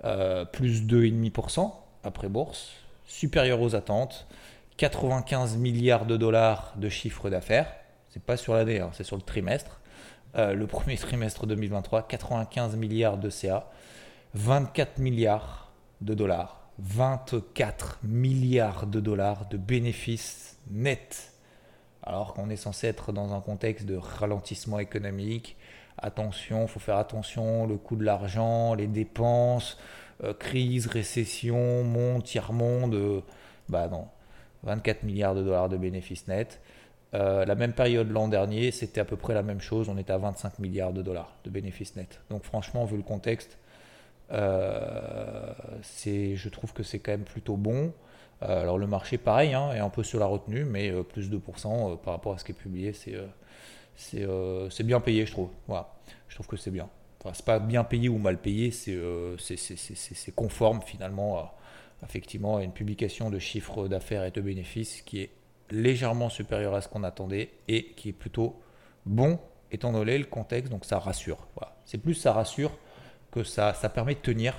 euh, 0.05 0.45
plus 0.45 0.83
2,5% 0.83 1.73
après 2.03 2.29
bourse, 2.29 2.73
supérieur 3.07 3.61
aux 3.61 3.75
attentes. 3.75 4.27
95 4.77 5.57
milliards 5.57 6.05
de 6.05 6.17
dollars 6.17 6.75
de 6.77 6.89
chiffre 6.89 7.31
d'affaires 7.31 7.73
c'est 8.15 8.23
pas 8.23 8.37
sur 8.37 8.55
l'année, 8.55 8.79
hein, 8.79 8.91
c'est 8.93 9.03
sur 9.03 9.17
le 9.17 9.23
trimestre. 9.23 9.81
Euh, 10.37 10.55
le 10.55 10.69
premier 10.69 10.97
trimestre 10.97 11.49
2023, 11.49 12.07
95 12.07 12.77
milliards 12.77 13.19
de 13.19 13.29
CA, 13.29 13.69
24 14.35 14.99
milliards 14.99 15.73
de 16.01 16.15
dollars, 16.15 16.69
24 16.79 17.99
milliards 18.05 18.87
de 18.87 19.01
dollars 19.01 19.49
de 19.49 19.57
bénéfices 19.57 20.59
nets. 20.71 21.34
Alors 22.07 22.35
qu'on 22.35 22.51
est 22.51 22.57
censé 22.57 22.87
être 22.87 23.13
dans 23.13 23.35
un 23.35 23.41
contexte 23.41 23.87
de 23.87 23.97
ralentissement 23.97 24.79
économique. 24.79 25.57
Attention, 25.97 26.63
il 26.63 26.69
faut 26.69 26.81
faire 26.81 26.99
attention, 26.99 27.67
le 27.67 27.77
coût 27.77 27.97
de 27.97 28.05
l'argent, 28.05 28.75
les 28.75 28.87
dépenses, 28.87 29.79
euh, 30.23 30.35
crise, 30.35 30.87
récession, 30.87 31.83
monde, 31.83 32.23
tiers-monde. 32.23 32.95
Euh, 32.95 33.21
bah 33.69 33.89
non, 33.89 34.09
24 34.65 35.05
milliards 35.05 35.35
de 35.35 35.43
dollars 35.43 35.71
de 35.71 35.79
bénéfices 35.79 36.29
nets. 36.29 36.61
Euh, 37.15 37.47
la 37.47 37.55
même 37.55 37.73
période 37.73 38.11
l'an 38.11 38.29
dernier, 38.29 38.71
c'était 38.71 39.01
à 39.01 39.05
peu 39.05 39.17
près 39.17 39.35
la 39.35 39.43
même 39.43 39.61
chose. 39.61 39.89
On 39.89 39.97
était 39.97 40.13
à 40.13 40.19
25 40.19 40.59
milliards 40.59 40.93
de 40.93 41.01
dollars 41.01 41.35
de 41.45 41.51
bénéfices 41.51 41.97
nets. 41.97 42.21
Donc 42.29 42.45
franchement, 42.45 42.85
vu 42.85 42.97
le 42.97 43.03
contexte, 43.03 43.57
je 44.31 46.49
trouve 46.49 46.73
que 46.73 46.83
c'est 46.83 46.99
quand 46.99 47.13
même 47.13 47.25
plutôt 47.25 47.57
bon. 47.57 47.93
Euh, 48.43 48.63
alors 48.63 48.79
le 48.79 48.87
marché, 48.87 49.19
pareil, 49.19 49.55
hein, 49.55 49.73
est 49.73 49.79
un 49.79 49.91
peu 49.91 50.03
sur 50.03 50.19
la 50.19 50.27
retenue, 50.27 50.65
mais 50.65 50.93
plus 51.03 51.31
de 51.31 51.39
2% 51.39 51.99
par 51.99 52.15
rapport 52.15 52.35
à 52.35 52.39
ce 52.39 52.45
qui 52.45 52.53
est 52.53 52.55
publié, 52.55 52.93
c'est 53.97 54.85
bien 54.85 55.01
payé, 55.01 55.27
je 55.27 55.33
trouve. 55.33 55.51
Voilà, 55.67 55.95
je 56.29 56.35
trouve 56.35 56.47
que 56.47 56.57
c'est 56.57 56.71
bien. 56.71 56.89
Enfin, 57.21 57.33
c'est 57.35 57.45
pas 57.45 57.59
bien 57.59 57.85
payé 57.85 58.09
ou 58.09 58.19
mal 58.19 58.39
payé, 58.39 58.71
c'est 58.71 60.35
conforme 60.35 60.83
finalement 60.83 61.39
à, 61.39 61.55
effectivement, 62.05 62.57
à 62.57 62.63
une 62.63 62.73
publication 62.73 63.31
de 63.31 63.39
chiffres 63.39 63.89
d'affaires 63.89 64.25
et 64.25 64.31
de 64.31 64.41
bénéfices 64.41 65.03
qui 65.03 65.21
est 65.21 65.31
légèrement 65.71 66.29
supérieur 66.29 66.75
à 66.75 66.81
ce 66.81 66.89
qu'on 66.89 67.03
attendait 67.03 67.51
et 67.69 67.93
qui 67.97 68.11
est 68.11 68.13
plutôt 68.13 68.61
bon 69.07 69.39
étant 69.71 69.93
donné 69.93 70.19
le 70.19 70.25
contexte, 70.25 70.71
donc 70.71 70.85
ça 70.85 70.99
rassure. 70.99 71.47
Voilà. 71.57 71.77
C'est 71.85 71.99
plus 71.99 72.15
ça 72.15 72.33
rassure 72.33 72.71
que 73.31 73.43
ça, 73.43 73.75
ça 73.75 73.89
permet 73.89 74.15
de 74.15 74.21
tenir 74.21 74.55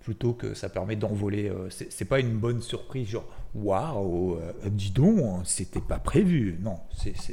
plutôt 0.00 0.32
que 0.32 0.54
ça 0.54 0.68
permet 0.68 0.96
d'envoler. 0.96 1.48
Euh, 1.48 1.68
c'est 1.70 2.04
pas 2.04 2.18
une 2.18 2.36
bonne 2.36 2.60
surprise, 2.60 3.08
genre 3.08 3.26
waouh, 3.54 4.34
euh, 4.36 4.52
dis 4.66 4.90
donc, 4.90 5.46
c'était 5.46 5.80
pas 5.80 5.98
prévu. 5.98 6.58
Non, 6.60 6.78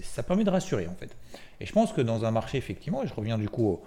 ça 0.04 0.24
permet 0.24 0.44
de 0.44 0.50
rassurer 0.50 0.88
en 0.88 0.96
fait. 0.96 1.16
Et 1.60 1.66
je 1.66 1.74
pense 1.74 1.94
que 1.94 2.02
dans 2.02 2.26
un 2.26 2.32
marché, 2.32 2.58
effectivement, 2.58 3.04
et 3.04 3.08
je 3.08 3.14
reviens 3.14 3.38
du 3.38 3.50
coup 3.50 3.80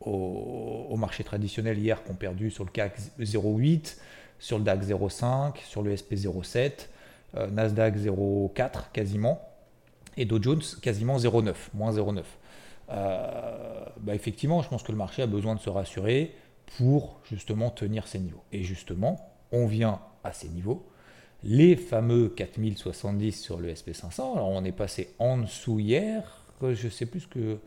au, 0.00 0.96
marché 0.96 1.24
traditionnel 1.24 1.78
hier 1.78 2.02
qu'on 2.04 2.14
perdu 2.14 2.50
sur 2.50 2.64
le 2.64 2.70
CAC 2.70 2.98
0,8, 3.20 3.96
sur 4.38 4.58
le 4.58 4.64
DAX 4.64 4.86
0,5, 4.86 5.56
sur 5.64 5.82
le 5.82 5.96
SP 5.96 6.14
0,7, 6.14 6.88
euh, 7.36 7.46
Nasdaq 7.48 7.96
0,4 7.96 8.92
quasiment, 8.92 9.40
et 10.16 10.24
Dow 10.24 10.40
Jones 10.40 10.62
quasiment 10.82 11.18
0,9, 11.18 11.54
moins 11.74 11.92
0,9. 11.92 12.22
bah 12.88 14.14
effectivement, 14.14 14.62
je 14.62 14.68
pense 14.68 14.82
que 14.82 14.92
le 14.92 14.98
marché 14.98 15.22
a 15.22 15.26
besoin 15.26 15.54
de 15.54 15.60
se 15.60 15.70
rassurer 15.70 16.34
pour 16.76 17.20
justement 17.24 17.70
tenir 17.70 18.06
ces 18.06 18.18
niveaux. 18.18 18.42
Et 18.52 18.62
justement, 18.62 19.32
on 19.52 19.66
vient 19.66 20.00
à 20.24 20.32
ces 20.32 20.48
niveaux. 20.48 20.86
Les 21.44 21.76
fameux 21.76 22.28
4070 22.28 23.40
sur 23.40 23.58
le 23.58 23.72
SP500, 23.72 24.34
alors 24.34 24.48
on 24.48 24.64
est 24.64 24.72
passé 24.72 25.14
en 25.18 25.38
dessous 25.38 25.78
hier, 25.78 26.44
je 26.60 26.88
sais 26.88 27.06
plus 27.06 27.26
que 27.26 27.58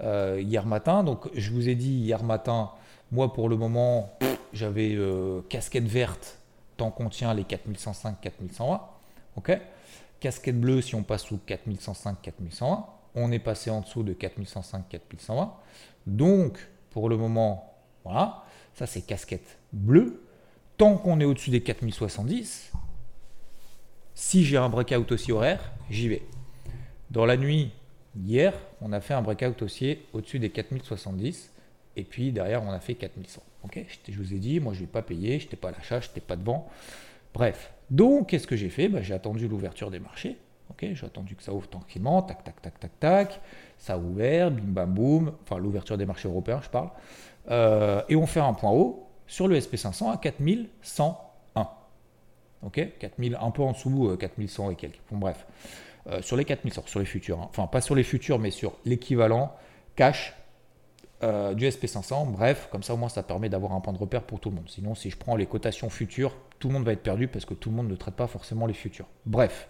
euh, 0.00 0.40
hier 0.40 0.64
matin. 0.64 1.02
Donc 1.02 1.28
je 1.34 1.50
vous 1.50 1.68
ai 1.68 1.74
dit 1.74 1.90
hier 1.90 2.22
matin, 2.22 2.70
moi 3.10 3.32
pour 3.32 3.48
le 3.48 3.56
moment, 3.56 4.16
j'avais 4.52 4.94
euh, 4.94 5.40
casquette 5.48 5.88
verte 5.88 6.38
tant 6.76 6.90
qu'on 6.92 7.08
tient 7.08 7.34
les 7.34 7.44
4105, 7.44 8.20
4120. 8.20 8.80
Ok? 9.36 9.58
Casquette 10.20 10.60
bleue 10.60 10.80
si 10.80 10.94
on 10.94 11.02
passe 11.02 11.24
sous 11.24 11.38
4105, 11.38 12.22
4120. 12.22 12.86
On 13.16 13.32
est 13.32 13.40
passé 13.40 13.70
en 13.70 13.80
dessous 13.80 14.04
de 14.04 14.12
4105, 14.12 14.88
4120. 14.88 15.52
Donc 16.06 16.68
pour 16.90 17.08
le 17.08 17.16
moment, 17.16 17.67
voilà, 18.08 18.44
ça 18.74 18.86
c'est 18.86 19.02
casquette 19.02 19.58
bleue. 19.72 20.22
Tant 20.76 20.96
qu'on 20.96 21.20
est 21.20 21.24
au-dessus 21.24 21.50
des 21.50 21.60
4070, 21.60 22.72
si 24.14 24.44
j'ai 24.44 24.56
un 24.56 24.68
breakout 24.68 25.12
aussi 25.12 25.32
horaire, 25.32 25.72
j'y 25.90 26.08
vais. 26.08 26.22
Dans 27.10 27.26
la 27.26 27.36
nuit, 27.36 27.70
hier, 28.16 28.54
on 28.80 28.92
a 28.92 29.00
fait 29.00 29.14
un 29.14 29.22
breakout 29.22 29.62
haussier 29.62 30.06
au-dessus 30.12 30.38
des 30.38 30.50
4070. 30.50 31.50
Et 31.96 32.04
puis 32.04 32.32
derrière, 32.32 32.62
on 32.62 32.70
a 32.70 32.80
fait 32.80 32.94
4100. 32.94 33.42
Ok 33.64 33.84
je 34.08 34.16
vous 34.16 34.32
ai 34.32 34.38
dit, 34.38 34.60
moi 34.60 34.72
je 34.72 34.80
ne 34.80 34.86
vais 34.86 34.92
pas 34.92 35.02
payer, 35.02 35.38
je 35.38 35.44
n'étais 35.44 35.56
pas 35.56 35.68
à 35.68 35.72
l'achat, 35.72 36.00
je 36.00 36.08
n'étais 36.08 36.20
pas 36.20 36.36
devant. 36.36 36.70
Bref. 37.34 37.72
Donc, 37.90 38.30
qu'est-ce 38.30 38.46
que 38.46 38.56
j'ai 38.56 38.70
fait? 38.70 38.88
Bah, 38.88 39.02
J'ai 39.02 39.14
attendu 39.14 39.48
l'ouverture 39.48 39.90
des 39.90 39.98
marchés. 39.98 40.36
Ok, 40.70 40.86
j'ai 40.92 41.06
attendu 41.06 41.34
que 41.34 41.42
ça 41.42 41.52
ouvre 41.52 41.68
tranquillement, 41.68 42.22
tac, 42.22 42.44
tac, 42.44 42.60
tac, 42.60 42.78
tac, 42.78 43.00
tac. 43.00 43.40
Ça 43.78 43.94
a 43.94 43.98
ouvert, 43.98 44.50
bim, 44.50 44.62
bam, 44.64 44.94
boum. 44.94 45.32
Enfin, 45.42 45.58
l'ouverture 45.58 45.96
des 45.96 46.06
marchés 46.06 46.28
européens, 46.28 46.60
je 46.62 46.68
parle. 46.68 46.90
Euh, 47.50 48.02
et 48.08 48.16
on 48.16 48.26
fait 48.26 48.40
un 48.40 48.52
point 48.52 48.70
haut 48.70 49.06
sur 49.26 49.48
le 49.48 49.58
SP500 49.58 50.12
à 50.12 50.16
4101. 50.18 51.68
Ok 52.62 52.88
4000, 52.98 53.38
un 53.40 53.50
peu 53.50 53.62
en 53.62 53.72
dessous, 53.72 54.16
4100 54.18 54.66
euh, 54.68 54.70
et 54.72 54.74
quelques. 54.74 55.00
Bon, 55.10 55.18
bref. 55.18 55.46
Euh, 56.08 56.22
sur 56.22 56.36
les 56.36 56.44
4100, 56.44 56.82
sur 56.86 57.00
les 57.00 57.06
futurs. 57.06 57.40
Hein. 57.40 57.46
Enfin, 57.50 57.66
pas 57.66 57.80
sur 57.80 57.94
les 57.94 58.02
futurs, 58.02 58.38
mais 58.38 58.50
sur 58.50 58.76
l'équivalent 58.84 59.54
cash 59.96 60.34
du 61.20 61.66
SP500. 61.66 62.30
Bref, 62.30 62.68
comme 62.70 62.84
ça 62.84 62.94
au 62.94 62.96
moins 62.96 63.08
ça 63.08 63.24
permet 63.24 63.48
d'avoir 63.48 63.72
un 63.72 63.80
point 63.80 63.92
de 63.92 63.98
repère 63.98 64.22
pour 64.22 64.38
tout 64.38 64.50
le 64.50 64.54
monde. 64.54 64.68
Sinon, 64.68 64.94
si 64.94 65.10
je 65.10 65.16
prends 65.16 65.34
les 65.34 65.46
cotations 65.46 65.90
futures, 65.90 66.32
tout 66.60 66.68
le 66.68 66.74
monde 66.74 66.84
va 66.84 66.92
être 66.92 67.02
perdu 67.02 67.26
parce 67.26 67.44
que 67.44 67.54
tout 67.54 67.70
le 67.70 67.76
monde 67.76 67.88
ne 67.88 67.96
traite 67.96 68.14
pas 68.14 68.28
forcément 68.28 68.66
les 68.66 68.74
futurs. 68.74 69.06
Bref. 69.26 69.68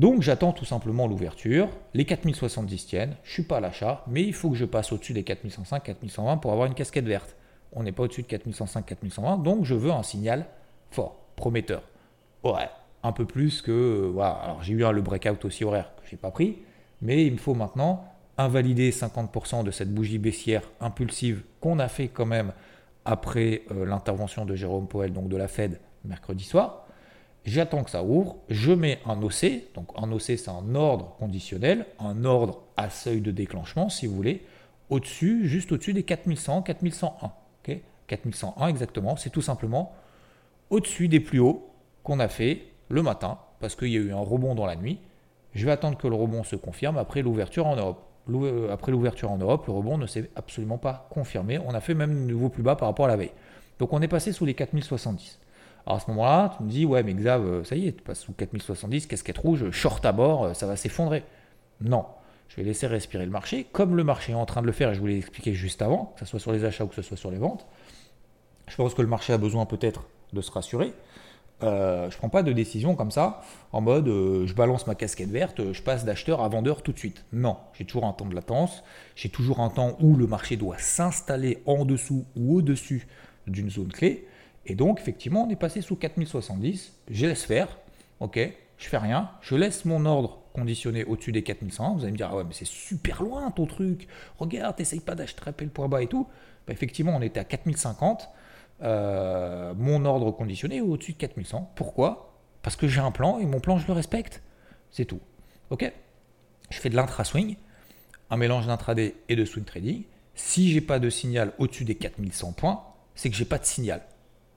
Donc 0.00 0.22
j'attends 0.22 0.52
tout 0.52 0.64
simplement 0.64 1.06
l'ouverture. 1.06 1.68
Les 1.92 2.06
4070 2.06 2.86
tiennent, 2.86 3.16
je 3.22 3.28
ne 3.28 3.32
suis 3.34 3.42
pas 3.42 3.58
à 3.58 3.60
l'achat, 3.60 4.02
mais 4.06 4.22
il 4.22 4.32
faut 4.32 4.48
que 4.48 4.56
je 4.56 4.64
passe 4.64 4.92
au-dessus 4.92 5.12
des 5.12 5.24
4105, 5.24 5.82
4120 5.82 6.38
pour 6.38 6.52
avoir 6.52 6.66
une 6.66 6.72
casquette 6.72 7.04
verte. 7.04 7.36
On 7.74 7.82
n'est 7.82 7.92
pas 7.92 8.04
au-dessus 8.04 8.22
de 8.22 8.26
4105, 8.26 8.86
4120, 8.86 9.42
donc 9.42 9.66
je 9.66 9.74
veux 9.74 9.90
un 9.90 10.02
signal 10.02 10.46
fort, 10.90 11.20
prometteur. 11.36 11.82
Ouais, 12.44 12.70
un 13.02 13.12
peu 13.12 13.26
plus 13.26 13.60
que. 13.60 13.70
Euh. 13.70 14.18
Alors 14.20 14.62
j'ai 14.62 14.72
eu 14.72 14.78
le 14.78 15.02
breakout 15.02 15.44
aussi 15.44 15.64
horaire 15.64 15.92
que 15.96 16.08
je 16.08 16.14
n'ai 16.14 16.18
pas 16.18 16.30
pris, 16.30 16.56
mais 17.02 17.26
il 17.26 17.32
me 17.32 17.38
faut 17.38 17.54
maintenant 17.54 18.02
invalider 18.38 18.92
50% 18.92 19.64
de 19.64 19.70
cette 19.70 19.92
bougie 19.92 20.16
baissière 20.16 20.62
impulsive 20.80 21.42
qu'on 21.60 21.78
a 21.78 21.88
fait 21.88 22.08
quand 22.08 22.24
même 22.24 22.54
après 23.04 23.64
euh, 23.70 23.84
l'intervention 23.84 24.46
de 24.46 24.54
Jérôme 24.54 24.88
Powell, 24.88 25.12
donc 25.12 25.28
de 25.28 25.36
la 25.36 25.46
Fed, 25.46 25.78
mercredi 26.06 26.44
soir 26.44 26.86
j'attends 27.44 27.84
que 27.84 27.90
ça 27.90 28.02
ouvre, 28.02 28.36
je 28.48 28.72
mets 28.72 28.98
un 29.06 29.22
OC, 29.22 29.74
donc 29.74 29.88
un 29.96 30.10
OC 30.12 30.22
c'est 30.22 30.48
un 30.48 30.74
ordre 30.74 31.14
conditionnel, 31.18 31.86
un 31.98 32.24
ordre 32.24 32.62
à 32.76 32.90
seuil 32.90 33.20
de 33.20 33.30
déclenchement 33.30 33.88
si 33.88 34.06
vous 34.06 34.14
voulez, 34.14 34.44
au-dessus, 34.88 35.48
juste 35.48 35.72
au-dessus 35.72 35.92
des 35.92 36.02
4100, 36.02 36.62
4101. 36.62 37.32
4101 38.06 38.66
exactement, 38.66 39.16
c'est 39.16 39.30
tout 39.30 39.42
simplement 39.42 39.92
au-dessus 40.70 41.06
des 41.06 41.20
plus 41.20 41.38
hauts 41.38 41.70
qu'on 42.02 42.18
a 42.18 42.28
fait 42.28 42.62
le 42.88 43.02
matin, 43.02 43.38
parce 43.60 43.76
qu'il 43.76 43.88
y 43.88 43.96
a 43.96 44.00
eu 44.00 44.12
un 44.12 44.18
rebond 44.18 44.54
dans 44.54 44.66
la 44.66 44.76
nuit. 44.76 44.98
Je 45.54 45.64
vais 45.64 45.72
attendre 45.72 45.96
que 45.96 46.08
le 46.08 46.14
rebond 46.14 46.42
se 46.42 46.56
confirme 46.56 46.96
après 46.96 47.22
l'ouverture 47.22 47.66
en 47.66 47.76
Europe. 47.76 48.02
Euh, 48.28 48.72
après 48.72 48.92
l'ouverture 48.92 49.30
en 49.30 49.38
Europe, 49.38 49.66
le 49.66 49.72
rebond 49.72 49.98
ne 49.98 50.06
s'est 50.06 50.30
absolument 50.36 50.78
pas 50.78 51.08
confirmé. 51.10 51.58
On 51.58 51.74
a 51.74 51.80
fait 51.80 51.94
même 51.94 52.10
un 52.10 52.26
nouveau 52.26 52.48
plus 52.48 52.62
bas 52.62 52.76
par 52.76 52.88
rapport 52.88 53.06
à 53.06 53.08
la 53.08 53.16
veille. 53.16 53.32
Donc 53.78 53.92
on 53.92 54.02
est 54.02 54.08
passé 54.08 54.32
sous 54.32 54.44
les 54.44 54.54
4070. 54.54 55.38
À 55.94 55.98
ce 55.98 56.08
moment-là, 56.10 56.54
tu 56.56 56.62
me 56.62 56.70
dis, 56.70 56.86
ouais, 56.86 57.02
mais 57.02 57.14
Xav, 57.14 57.44
euh, 57.44 57.64
ça 57.64 57.74
y 57.74 57.88
est, 57.88 57.92
tu 57.92 58.02
passes 58.02 58.20
sous 58.20 58.32
4070, 58.32 59.06
casquette 59.06 59.38
rouge, 59.38 59.70
short 59.70 60.04
à 60.06 60.12
bord, 60.12 60.44
euh, 60.44 60.54
ça 60.54 60.66
va 60.66 60.76
s'effondrer. 60.76 61.24
Non, 61.80 62.06
je 62.48 62.56
vais 62.56 62.62
laisser 62.62 62.86
respirer 62.86 63.24
le 63.24 63.30
marché, 63.30 63.66
comme 63.72 63.96
le 63.96 64.04
marché 64.04 64.32
est 64.32 64.36
en 64.36 64.46
train 64.46 64.62
de 64.62 64.66
le 64.66 64.72
faire, 64.72 64.90
et 64.90 64.94
je 64.94 65.00
vous 65.00 65.06
l'ai 65.06 65.18
expliqué 65.18 65.52
juste 65.52 65.82
avant, 65.82 66.12
que 66.14 66.20
ce 66.20 66.26
soit 66.26 66.38
sur 66.38 66.52
les 66.52 66.64
achats 66.64 66.84
ou 66.84 66.86
que 66.86 66.94
ce 66.94 67.02
soit 67.02 67.16
sur 67.16 67.30
les 67.30 67.38
ventes. 67.38 67.66
Je 68.68 68.76
pense 68.76 68.94
que 68.94 69.02
le 69.02 69.08
marché 69.08 69.32
a 69.32 69.38
besoin 69.38 69.66
peut-être 69.66 70.06
de 70.32 70.40
se 70.40 70.52
rassurer. 70.52 70.92
Euh, 71.62 72.08
je 72.08 72.14
ne 72.14 72.18
prends 72.18 72.28
pas 72.28 72.44
de 72.44 72.52
décision 72.52 72.94
comme 72.94 73.10
ça, 73.10 73.42
en 73.72 73.80
mode 73.80 74.06
je 74.06 74.54
balance 74.54 74.86
ma 74.86 74.94
casquette 74.94 75.28
verte, 75.28 75.72
je 75.72 75.82
passe 75.82 76.04
d'acheteur 76.04 76.40
à 76.40 76.48
vendeur 76.48 76.82
tout 76.82 76.92
de 76.92 76.98
suite. 76.98 77.24
Non, 77.32 77.56
j'ai 77.74 77.84
toujours 77.84 78.06
un 78.06 78.12
temps 78.12 78.26
de 78.26 78.34
latence, 78.34 78.84
j'ai 79.16 79.28
toujours 79.28 79.60
un 79.60 79.68
temps 79.68 79.96
où 80.00 80.14
le 80.16 80.26
marché 80.26 80.56
doit 80.56 80.78
s'installer 80.78 81.62
en 81.66 81.84
dessous 81.84 82.24
ou 82.36 82.56
au-dessus 82.56 83.08
d'une 83.46 83.70
zone 83.70 83.92
clé. 83.92 84.26
Et 84.70 84.76
donc, 84.76 85.00
effectivement, 85.00 85.42
on 85.42 85.50
est 85.50 85.56
passé 85.56 85.80
sous 85.80 85.96
4070. 85.96 86.92
Je 87.10 87.26
laisse 87.26 87.42
faire. 87.42 87.76
OK, 88.20 88.38
je 88.78 88.86
fais 88.88 88.98
rien. 88.98 89.28
Je 89.40 89.56
laisse 89.56 89.84
mon 89.84 90.06
ordre 90.06 90.38
conditionné 90.52 91.02
au-dessus 91.02 91.32
des 91.32 91.42
4100. 91.42 91.96
Vous 91.96 92.02
allez 92.04 92.12
me 92.12 92.16
dire, 92.16 92.28
ah 92.30 92.36
ouais, 92.36 92.44
mais 92.44 92.54
c'est 92.54 92.68
super 92.68 93.20
loin 93.24 93.50
ton 93.50 93.66
truc. 93.66 94.06
Regarde, 94.38 94.76
t'essayes 94.76 95.00
pas 95.00 95.16
d'acheter 95.16 95.42
le 95.58 95.70
point 95.70 95.88
bas 95.88 96.02
et 96.02 96.06
tout. 96.06 96.28
Bah, 96.68 96.72
effectivement, 96.72 97.16
on 97.16 97.20
était 97.20 97.40
à 97.40 97.44
4050. 97.44 98.28
Euh, 98.82 99.74
mon 99.76 100.04
ordre 100.04 100.30
conditionné 100.30 100.76
est 100.76 100.80
au-dessus 100.82 101.14
de 101.14 101.18
4100. 101.18 101.72
Pourquoi? 101.74 102.32
Parce 102.62 102.76
que 102.76 102.86
j'ai 102.86 103.00
un 103.00 103.10
plan 103.10 103.40
et 103.40 103.46
mon 103.46 103.58
plan, 103.58 103.76
je 103.76 103.88
le 103.88 103.92
respecte. 103.92 104.40
C'est 104.92 105.04
tout. 105.04 105.20
OK? 105.70 105.92
Je 106.70 106.78
fais 106.78 106.90
de 106.90 106.94
l'intra-swing, 106.94 107.56
un 108.30 108.36
mélange 108.36 108.68
d'intraday 108.68 109.16
et 109.28 109.34
de 109.34 109.44
swing 109.44 109.64
trading. 109.64 110.04
Si 110.36 110.70
j'ai 110.70 110.80
pas 110.80 111.00
de 111.00 111.10
signal 111.10 111.54
au-dessus 111.58 111.84
des 111.84 111.96
4100 111.96 112.52
points, 112.52 112.84
c'est 113.16 113.30
que 113.30 113.36
j'ai 113.36 113.44
pas 113.44 113.58
de 113.58 113.64
signal 113.64 114.02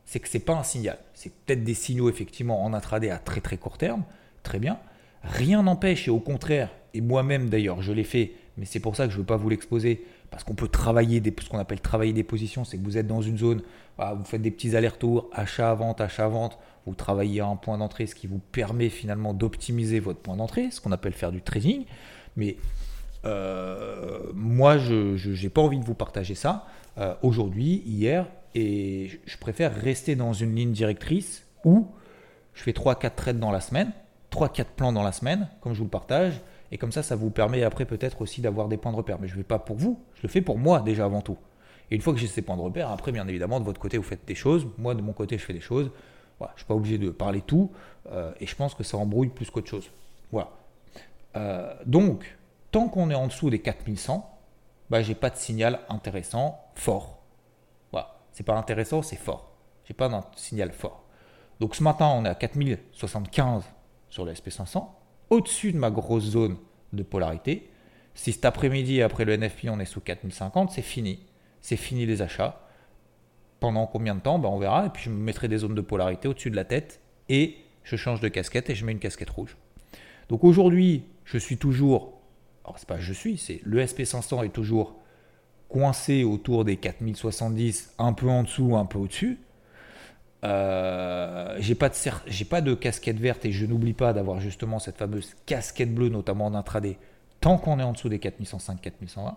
c'est 0.06 0.20
que 0.20 0.28
ce 0.28 0.38
n'est 0.38 0.44
pas 0.44 0.54
un 0.54 0.64
signal. 0.64 0.98
C'est 1.14 1.32
peut-être 1.32 1.64
des 1.64 1.74
signaux 1.74 2.10
effectivement 2.10 2.64
en 2.64 2.74
intraday 2.74 3.10
à 3.10 3.18
très 3.18 3.42
très 3.42 3.58
court 3.58 3.78
terme, 3.78 4.04
très 4.44 4.60
bien. 4.60 4.78
Rien 5.24 5.64
n'empêche, 5.64 6.08
et 6.08 6.12
au 6.12 6.20
contraire, 6.20 6.70
et 6.94 7.02
moi-même 7.02 7.50
d'ailleurs 7.50 7.82
je 7.82 7.94
l'ai 7.94 8.04
fait, 8.04 8.34
mais 8.58 8.66
c'est 8.66 8.80
pour 8.80 8.96
ça 8.96 9.06
que 9.06 9.12
je 9.12 9.18
ne 9.18 9.22
veux 9.22 9.26
pas 9.26 9.38
vous 9.38 9.50
l'exposer, 9.50 10.04
parce 10.30 10.44
qu'on 10.44 10.56
peut 10.56 10.68
travailler 10.68 11.20
des, 11.20 11.34
ce 11.40 11.48
qu'on 11.48 11.60
appelle 11.60 11.80
travailler 11.80 12.14
des 12.14 12.24
positions, 12.24 12.66
c'est 12.66 12.78
que 12.78 12.84
vous 12.84 12.98
êtes 12.98 13.08
dans 13.08 13.22
une 13.22 13.38
zone, 13.38 13.62
vous 13.98 14.26
faites 14.26 14.42
des 14.42 14.52
petits 14.52 14.76
allers-retours, 14.76 15.30
achat-vente, 15.32 16.02
achat-vente, 16.02 16.58
vous 16.86 16.96
travaillez 16.96 17.40
à 17.40 17.46
un 17.46 17.56
point 17.56 17.78
d'entrée, 17.78 18.08
ce 18.08 18.16
qui 18.16 18.28
vous 18.28 18.40
permet 18.40 18.90
finalement 18.90 19.34
d'optimiser 19.34 20.00
votre 20.00 20.20
point 20.20 20.36
d'entrée, 20.36 20.72
ce 20.72 20.82
qu'on 20.82 20.92
appelle 20.92 21.14
faire 21.14 21.32
du 21.32 21.42
trading. 21.42 21.86
Mais 22.36 22.58
euh, 23.26 24.32
moi, 24.34 24.78
je 24.78 25.42
n'ai 25.42 25.50
pas 25.50 25.62
envie 25.62 25.80
de 25.80 25.86
vous 25.86 25.94
partager 25.94 26.36
ça. 26.36 26.66
Euh, 26.98 27.14
aujourd'hui, 27.22 27.84
hier, 27.86 28.28
et 28.56 29.20
je 29.26 29.38
préfère 29.38 29.76
rester 29.76 30.16
dans 30.16 30.34
une 30.34 30.56
ligne 30.56 30.72
directrice 30.72 31.46
où 31.66 31.88
je 32.54 32.64
fais 32.64 32.72
3-4 32.72 33.16
trades 33.16 33.40
dans 33.40 33.52
la 33.52 33.62
semaine, 33.62 33.92
3-4 34.32 34.66
plans 34.76 34.94
dans 34.94 35.04
la 35.04 35.12
semaine, 35.12 35.50
comme 35.62 35.74
je 35.74 35.80
vous 35.80 35.86
le 35.86 35.90
partage. 35.90 36.42
Et 36.72 36.78
comme 36.78 36.92
ça, 36.92 37.04
ça 37.04 37.16
vous 37.16 37.30
permet 37.30 37.64
après 37.64 37.86
peut-être 37.86 38.22
aussi 38.22 38.42
d'avoir 38.42 38.68
des 38.68 38.78
points 38.78 38.92
de 38.92 38.98
repère. 38.98 39.20
Mais 39.20 39.28
je 39.28 39.34
ne 39.34 39.40
fais 39.40 39.44
pas 39.44 39.60
pour 39.60 39.76
vous, 39.76 40.00
je 40.16 40.24
le 40.24 40.30
fais 40.30 40.42
pour 40.42 40.58
moi 40.58 40.82
déjà 40.82 41.06
avant 41.06 41.22
tout. 41.22 41.38
Et 41.92 41.96
une 41.96 42.02
fois 42.02 42.14
que 42.14 42.20
j'ai 42.20 42.28
ces 42.28 42.42
points 42.42 42.58
de 42.58 42.62
repère, 42.62 42.90
après, 42.90 43.12
bien 43.12 43.28
évidemment, 43.28 43.60
de 43.60 43.66
votre 43.66 43.80
côté, 43.80 43.98
vous 43.98 44.04
faites 44.04 44.26
des 44.26 44.36
choses. 44.36 44.68
Moi, 44.78 44.96
de 44.96 45.02
mon 45.02 45.14
côté, 45.14 45.38
je 45.38 45.44
fais 45.44 45.54
des 45.54 45.62
choses. 45.62 45.92
Je 46.40 46.46
ne 46.46 46.58
suis 46.58 46.66
pas 46.66 46.74
obligé 46.74 46.98
de 46.98 47.10
parler 47.10 47.42
tout. 47.42 47.72
Euh, 48.12 48.32
et 48.40 48.48
je 48.48 48.56
pense 48.56 48.74
que 48.74 48.84
ça 48.84 48.98
embrouille 48.98 49.30
plus 49.30 49.50
qu'autre 49.50 49.70
chose. 49.70 49.92
Voilà. 50.32 50.52
Euh, 51.36 51.74
donc, 51.86 52.38
tant 52.72 52.88
qu'on 52.88 53.10
est 53.10 53.16
en 53.16 53.28
dessous 53.28 53.50
des 53.50 53.60
4100, 53.60 54.30
bah, 54.90 55.02
je 55.02 55.10
n'ai 55.10 55.16
pas 55.16 55.30
de 55.30 55.38
signal 55.38 55.80
intéressant, 55.90 56.60
fort 56.76 57.23
c'est 58.34 58.44
pas 58.44 58.58
intéressant, 58.58 59.02
c'est 59.02 59.16
fort. 59.16 59.56
J'ai 59.86 59.94
pas 59.94 60.14
un 60.14 60.26
signal 60.36 60.72
fort. 60.72 61.06
Donc 61.60 61.76
ce 61.76 61.84
matin, 61.84 62.12
on 62.14 62.26
est 62.26 62.30
à 62.30 62.36
4075 62.36 63.64
sur 64.10 64.26
le 64.26 64.34
SP500, 64.34 64.86
au-dessus 65.30 65.72
de 65.72 65.78
ma 65.78 65.92
grosse 65.92 66.24
zone 66.24 66.58
de 66.92 67.04
polarité. 67.04 67.70
Si 68.16 68.34
cet 68.34 68.46
après-midi, 68.46 69.02
après 69.02 69.26
le 69.26 69.38
NFP, 69.38 69.68
on 69.70 69.80
est 69.80 69.86
sous 69.86 70.02
4050, 70.02 70.72
c'est 70.72 70.82
fini. 70.82 71.26
C'est 71.62 71.78
fini 71.78 72.06
les 72.06 72.22
achats. 72.22 72.60
Pendant 73.60 73.88
combien 73.88 74.16
de 74.16 74.20
temps? 74.20 74.40
Ben, 74.40 74.50
On 74.50 74.60
verra. 74.60 74.88
Et 74.88 74.90
puis 74.90 75.04
je 75.04 75.10
me 75.10 75.16
mettrai 75.16 75.48
des 75.48 75.60
zones 75.60 75.76
de 75.76 75.82
polarité 75.82 76.28
au-dessus 76.28 76.52
de 76.52 76.56
la 76.56 76.66
tête 76.66 77.02
et 77.30 77.58
je 77.84 77.96
change 77.96 78.20
de 78.20 78.28
casquette 78.28 78.70
et 78.70 78.76
je 78.76 78.86
mets 78.86 78.92
une 78.92 79.00
casquette 79.00 79.30
rouge. 79.30 79.58
Donc 80.30 80.44
aujourd'hui, 80.44 81.06
je 81.26 81.38
suis 81.38 81.58
toujours, 81.58 82.22
alors 82.66 82.78
c'est 82.80 82.88
pas 82.88 83.00
je 83.00 83.14
suis, 83.14 83.38
c'est 83.38 83.62
le 83.64 83.84
SP500 83.84 84.46
est 84.46 84.50
toujours 84.50 85.00
coincé 85.74 86.24
autour 86.24 86.66
des 86.66 86.78
4070, 86.78 87.96
un 87.98 88.14
peu 88.14 88.30
en 88.30 88.44
dessous, 88.44 88.76
un 88.76 88.86
peu 88.86 89.00
au-dessus. 89.00 89.40
Euh, 90.44 91.56
j'ai 91.60 91.74
pas 91.74 91.90
de 91.90 92.44
pas 92.46 92.62
de 92.62 92.74
casquette 92.76 93.20
verte 93.20 93.44
et 93.46 93.52
je 93.52 93.66
n'oublie 93.66 93.94
pas 93.94 94.14
d'avoir 94.14 94.40
justement 94.40 94.78
cette 94.78 94.98
fameuse 94.98 95.34
casquette 95.48 95.94
bleue, 95.94 96.10
notamment 96.10 96.46
en 96.46 96.54
intraday, 96.54 96.98
tant 97.40 97.58
qu'on 97.58 97.80
est 97.80 97.84
en 97.84 97.94
dessous 97.94 98.08
des 98.08 98.20
4105, 98.20 98.82
4120. 98.82 99.36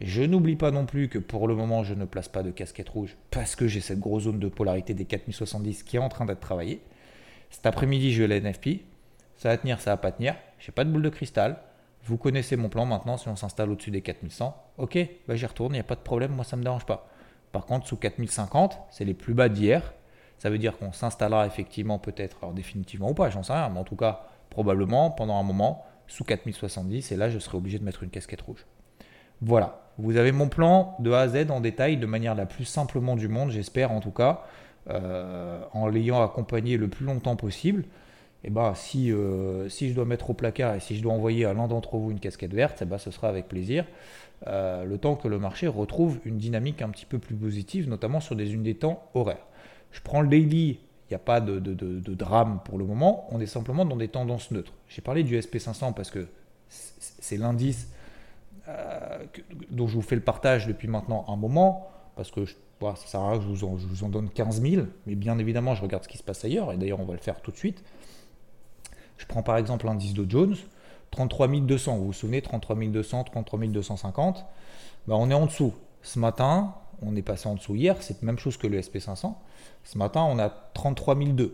Je 0.00 0.22
n'oublie 0.22 0.56
pas 0.56 0.70
non 0.70 0.86
plus 0.86 1.08
que 1.08 1.18
pour 1.18 1.46
le 1.46 1.54
moment, 1.54 1.84
je 1.84 1.92
ne 1.92 2.06
place 2.06 2.28
pas 2.28 2.42
de 2.42 2.50
casquette 2.50 2.88
rouge 2.88 3.16
parce 3.30 3.54
que 3.54 3.68
j'ai 3.68 3.80
cette 3.80 4.00
grosse 4.00 4.24
zone 4.24 4.38
de 4.38 4.48
polarité 4.48 4.94
des 4.94 5.04
4070 5.04 5.82
qui 5.82 5.96
est 5.96 6.00
en 6.00 6.08
train 6.08 6.24
d'être 6.24 6.40
travaillée. 6.40 6.80
Cet 7.50 7.66
après-midi, 7.66 8.12
je 8.12 8.22
vais 8.22 8.40
l'NFP. 8.40 8.80
Ça 9.36 9.50
va 9.50 9.58
tenir, 9.58 9.78
ça 9.80 9.90
va 9.90 9.96
pas 9.98 10.12
tenir. 10.12 10.36
J'ai 10.58 10.72
pas 10.72 10.84
de 10.84 10.90
boule 10.90 11.02
de 11.02 11.10
cristal. 11.10 11.58
Vous 12.06 12.18
connaissez 12.18 12.56
mon 12.56 12.68
plan 12.68 12.86
maintenant. 12.86 13.16
Si 13.16 13.28
on 13.28 13.34
s'installe 13.34 13.70
au-dessus 13.70 13.90
des 13.90 14.00
4100, 14.00 14.56
ok, 14.78 14.98
bah 15.26 15.34
j'y 15.34 15.44
retourne, 15.44 15.72
il 15.72 15.76
n'y 15.76 15.80
a 15.80 15.84
pas 15.84 15.96
de 15.96 16.00
problème. 16.00 16.32
Moi, 16.32 16.44
ça 16.44 16.56
me 16.56 16.62
dérange 16.62 16.86
pas. 16.86 17.08
Par 17.50 17.66
contre, 17.66 17.88
sous 17.88 17.96
4050, 17.96 18.78
c'est 18.90 19.04
les 19.04 19.14
plus 19.14 19.34
bas 19.34 19.48
d'hier. 19.48 19.92
Ça 20.38 20.48
veut 20.48 20.58
dire 20.58 20.78
qu'on 20.78 20.92
s'installera 20.92 21.46
effectivement 21.46 21.98
peut-être, 21.98 22.36
alors 22.42 22.54
définitivement 22.54 23.10
ou 23.10 23.14
pas, 23.14 23.30
j'en 23.30 23.42
sais 23.42 23.54
rien, 23.54 23.70
mais 23.70 23.80
en 23.80 23.84
tout 23.84 23.96
cas, 23.96 24.26
probablement 24.50 25.10
pendant 25.10 25.38
un 25.40 25.42
moment 25.42 25.84
sous 26.06 26.22
4070. 26.22 27.10
Et 27.10 27.16
là, 27.16 27.28
je 27.28 27.38
serai 27.38 27.56
obligé 27.56 27.78
de 27.78 27.84
mettre 27.84 28.04
une 28.04 28.10
casquette 28.10 28.42
rouge. 28.42 28.66
Voilà. 29.40 29.82
Vous 29.98 30.16
avez 30.16 30.30
mon 30.30 30.48
plan 30.48 30.94
de 31.00 31.10
A 31.10 31.20
à 31.20 31.28
Z 31.28 31.50
en 31.50 31.60
détail 31.60 31.96
de 31.96 32.06
manière 32.06 32.34
la 32.34 32.46
plus 32.46 32.66
simplement 32.66 33.16
du 33.16 33.28
monde, 33.28 33.50
j'espère 33.50 33.90
en 33.90 34.00
tout 34.00 34.10
cas, 34.10 34.44
euh, 34.90 35.60
en 35.72 35.88
l'ayant 35.88 36.22
accompagné 36.22 36.76
le 36.76 36.88
plus 36.88 37.06
longtemps 37.06 37.34
possible 37.34 37.84
eh 38.44 38.50
ben, 38.50 38.74
si, 38.74 39.12
euh, 39.12 39.68
si 39.68 39.88
je 39.88 39.94
dois 39.94 40.04
mettre 40.04 40.30
au 40.30 40.34
placard 40.34 40.74
et 40.74 40.80
si 40.80 40.96
je 40.96 41.02
dois 41.02 41.12
envoyer 41.12 41.44
à 41.44 41.54
l'un 41.54 41.66
d'entre 41.66 41.96
vous 41.96 42.10
une 42.10 42.20
casquette 42.20 42.54
verte, 42.54 42.78
eh 42.82 42.84
ben, 42.84 42.98
ce 42.98 43.10
sera 43.10 43.28
avec 43.28 43.48
plaisir. 43.48 43.84
Euh, 44.46 44.84
le 44.84 44.98
temps 44.98 45.16
que 45.16 45.28
le 45.28 45.38
marché 45.38 45.66
retrouve 45.66 46.18
une 46.24 46.36
dynamique 46.36 46.82
un 46.82 46.90
petit 46.90 47.06
peu 47.06 47.18
plus 47.18 47.34
positive, 47.34 47.88
notamment 47.88 48.20
sur 48.20 48.36
des 48.36 48.52
unités 48.52 48.74
de 48.74 48.78
temps 48.78 49.02
horaires. 49.14 49.46
Je 49.92 50.00
prends 50.02 50.20
le 50.20 50.28
daily, 50.28 50.78
il 51.08 51.12
n'y 51.12 51.16
a 51.16 51.20
pas 51.20 51.40
de, 51.40 51.58
drame 52.14 52.60
pour 52.64 52.78
le 52.78 52.84
moment, 52.84 53.26
on 53.30 53.40
est 53.40 53.46
simplement 53.46 53.84
dans 53.84 53.96
des 53.96 54.08
tendances 54.08 54.50
neutres. 54.50 54.72
J'ai 54.88 55.02
parlé 55.02 55.22
du 55.22 55.38
SP500 55.38 55.94
parce 55.94 56.10
que 56.10 56.28
c'est 56.68 57.36
l'indice 57.36 57.88
euh, 58.68 59.24
dont 59.70 59.86
je 59.86 59.94
vous 59.94 60.02
fais 60.02 60.16
le 60.16 60.22
partage 60.22 60.66
depuis 60.66 60.88
maintenant 60.88 61.24
un 61.28 61.36
moment, 61.36 61.88
parce 62.16 62.30
que 62.30 62.44
je, 62.44 62.54
ça 62.80 62.96
sert 62.96 63.20
à 63.20 63.30
rien 63.30 63.38
que 63.38 63.44
je 63.44 63.48
vous, 63.48 63.64
en, 63.64 63.78
je 63.78 63.86
vous 63.86 64.04
en 64.04 64.08
donne 64.08 64.28
15 64.28 64.60
000, 64.60 64.86
mais 65.06 65.14
bien 65.14 65.38
évidemment 65.38 65.74
je 65.74 65.82
regarde 65.82 66.02
ce 66.02 66.08
qui 66.08 66.18
se 66.18 66.24
passe 66.24 66.44
ailleurs, 66.44 66.72
et 66.72 66.76
d'ailleurs 66.76 67.00
on 67.00 67.04
va 67.04 67.14
le 67.14 67.20
faire 67.20 67.40
tout 67.40 67.52
de 67.52 67.56
suite. 67.56 67.82
Je 69.18 69.26
prends 69.26 69.42
par 69.42 69.56
exemple 69.56 69.86
l'indice 69.86 70.14
de 70.14 70.28
Jones, 70.28 70.56
33 71.10 71.48
200. 71.48 71.96
Vous 71.96 72.06
vous 72.06 72.12
souvenez, 72.12 72.42
33 72.42 72.76
200, 72.76 73.24
33 73.24 73.58
250. 73.58 74.44
on 75.08 75.30
est 75.30 75.34
en 75.34 75.46
dessous. 75.46 75.74
Ce 76.02 76.18
matin, 76.18 76.74
on 77.02 77.16
est 77.16 77.22
passé 77.22 77.48
en 77.48 77.54
dessous 77.54 77.74
hier, 77.74 77.96
c'est 78.00 78.20
la 78.22 78.26
même 78.26 78.38
chose 78.38 78.56
que 78.56 78.66
le 78.66 78.80
SP500. 78.80 79.34
Ce 79.84 79.98
matin, 79.98 80.22
on 80.22 80.38
a 80.38 80.50
33 80.74 81.14
200. 81.14 81.50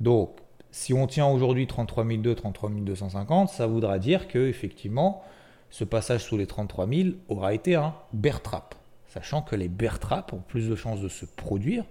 Donc, 0.00 0.38
si 0.70 0.92
on 0.92 1.06
tient 1.06 1.26
aujourd'hui 1.26 1.66
33 1.66 2.04
200, 2.04 2.34
33 2.34 2.70
250, 2.70 3.48
ça 3.48 3.66
voudra 3.66 3.98
dire 3.98 4.28
que 4.28 4.48
effectivement, 4.48 5.22
ce 5.70 5.84
passage 5.84 6.24
sous 6.24 6.36
les 6.36 6.46
33 6.46 6.88
000 6.88 7.08
aura 7.28 7.54
été 7.54 7.74
un 7.74 7.94
bear 8.12 8.42
trap. 8.42 8.74
Sachant 9.08 9.42
que 9.42 9.54
les 9.54 9.68
bear 9.68 10.00
traps 10.00 10.32
ont 10.32 10.42
plus 10.46 10.68
de 10.68 10.74
chances 10.74 11.00
de 11.00 11.08
se 11.08 11.24
produire 11.24 11.84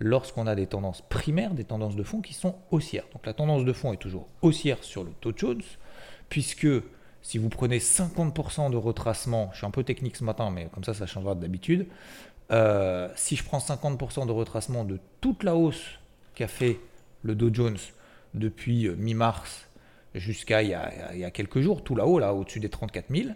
lorsqu'on 0.00 0.46
a 0.46 0.54
des 0.54 0.66
tendances 0.66 1.02
primaires, 1.02 1.52
des 1.52 1.64
tendances 1.64 1.94
de 1.94 2.02
fond 2.02 2.20
qui 2.20 2.34
sont 2.34 2.56
haussières. 2.70 3.04
Donc 3.12 3.26
la 3.26 3.34
tendance 3.34 3.64
de 3.64 3.72
fond 3.72 3.92
est 3.92 3.98
toujours 3.98 4.26
haussière 4.42 4.82
sur 4.82 5.04
le 5.04 5.12
Dow 5.22 5.32
Jones, 5.36 5.62
puisque 6.28 6.66
si 7.22 7.38
vous 7.38 7.50
prenez 7.50 7.78
50% 7.78 8.70
de 8.70 8.76
retracement, 8.76 9.50
je 9.52 9.58
suis 9.58 9.66
un 9.66 9.70
peu 9.70 9.84
technique 9.84 10.16
ce 10.16 10.24
matin, 10.24 10.50
mais 10.50 10.68
comme 10.72 10.84
ça, 10.84 10.94
ça 10.94 11.06
changera 11.06 11.34
d'habitude. 11.34 11.86
Euh, 12.50 13.08
si 13.14 13.36
je 13.36 13.44
prends 13.44 13.58
50% 13.58 14.26
de 14.26 14.32
retracement 14.32 14.84
de 14.84 14.98
toute 15.20 15.44
la 15.44 15.54
hausse 15.54 15.84
qu'a 16.34 16.48
fait 16.48 16.80
le 17.22 17.34
Dow 17.34 17.50
Jones 17.52 17.78
depuis 18.34 18.86
euh, 18.86 18.96
mi-mars 18.96 19.66
jusqu'à 20.14 20.62
il, 20.62 20.70
y 20.70 21.24
a 21.24 21.30
quelques 21.30 21.60
jours, 21.60 21.84
tout 21.84 21.94
là-haut, 21.94 22.18
là, 22.18 22.34
au-dessus 22.34 22.58
des 22.58 22.68
34 22.68 23.14
000, 23.14 23.28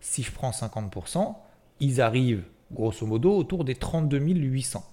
si 0.00 0.22
je 0.22 0.30
prends 0.30 0.50
50%, 0.50 1.34
ils 1.80 2.00
arrivent 2.00 2.44
grosso 2.70 3.04
modo 3.04 3.34
autour 3.36 3.64
des 3.64 3.74
32 3.74 4.18
800. 4.18 4.84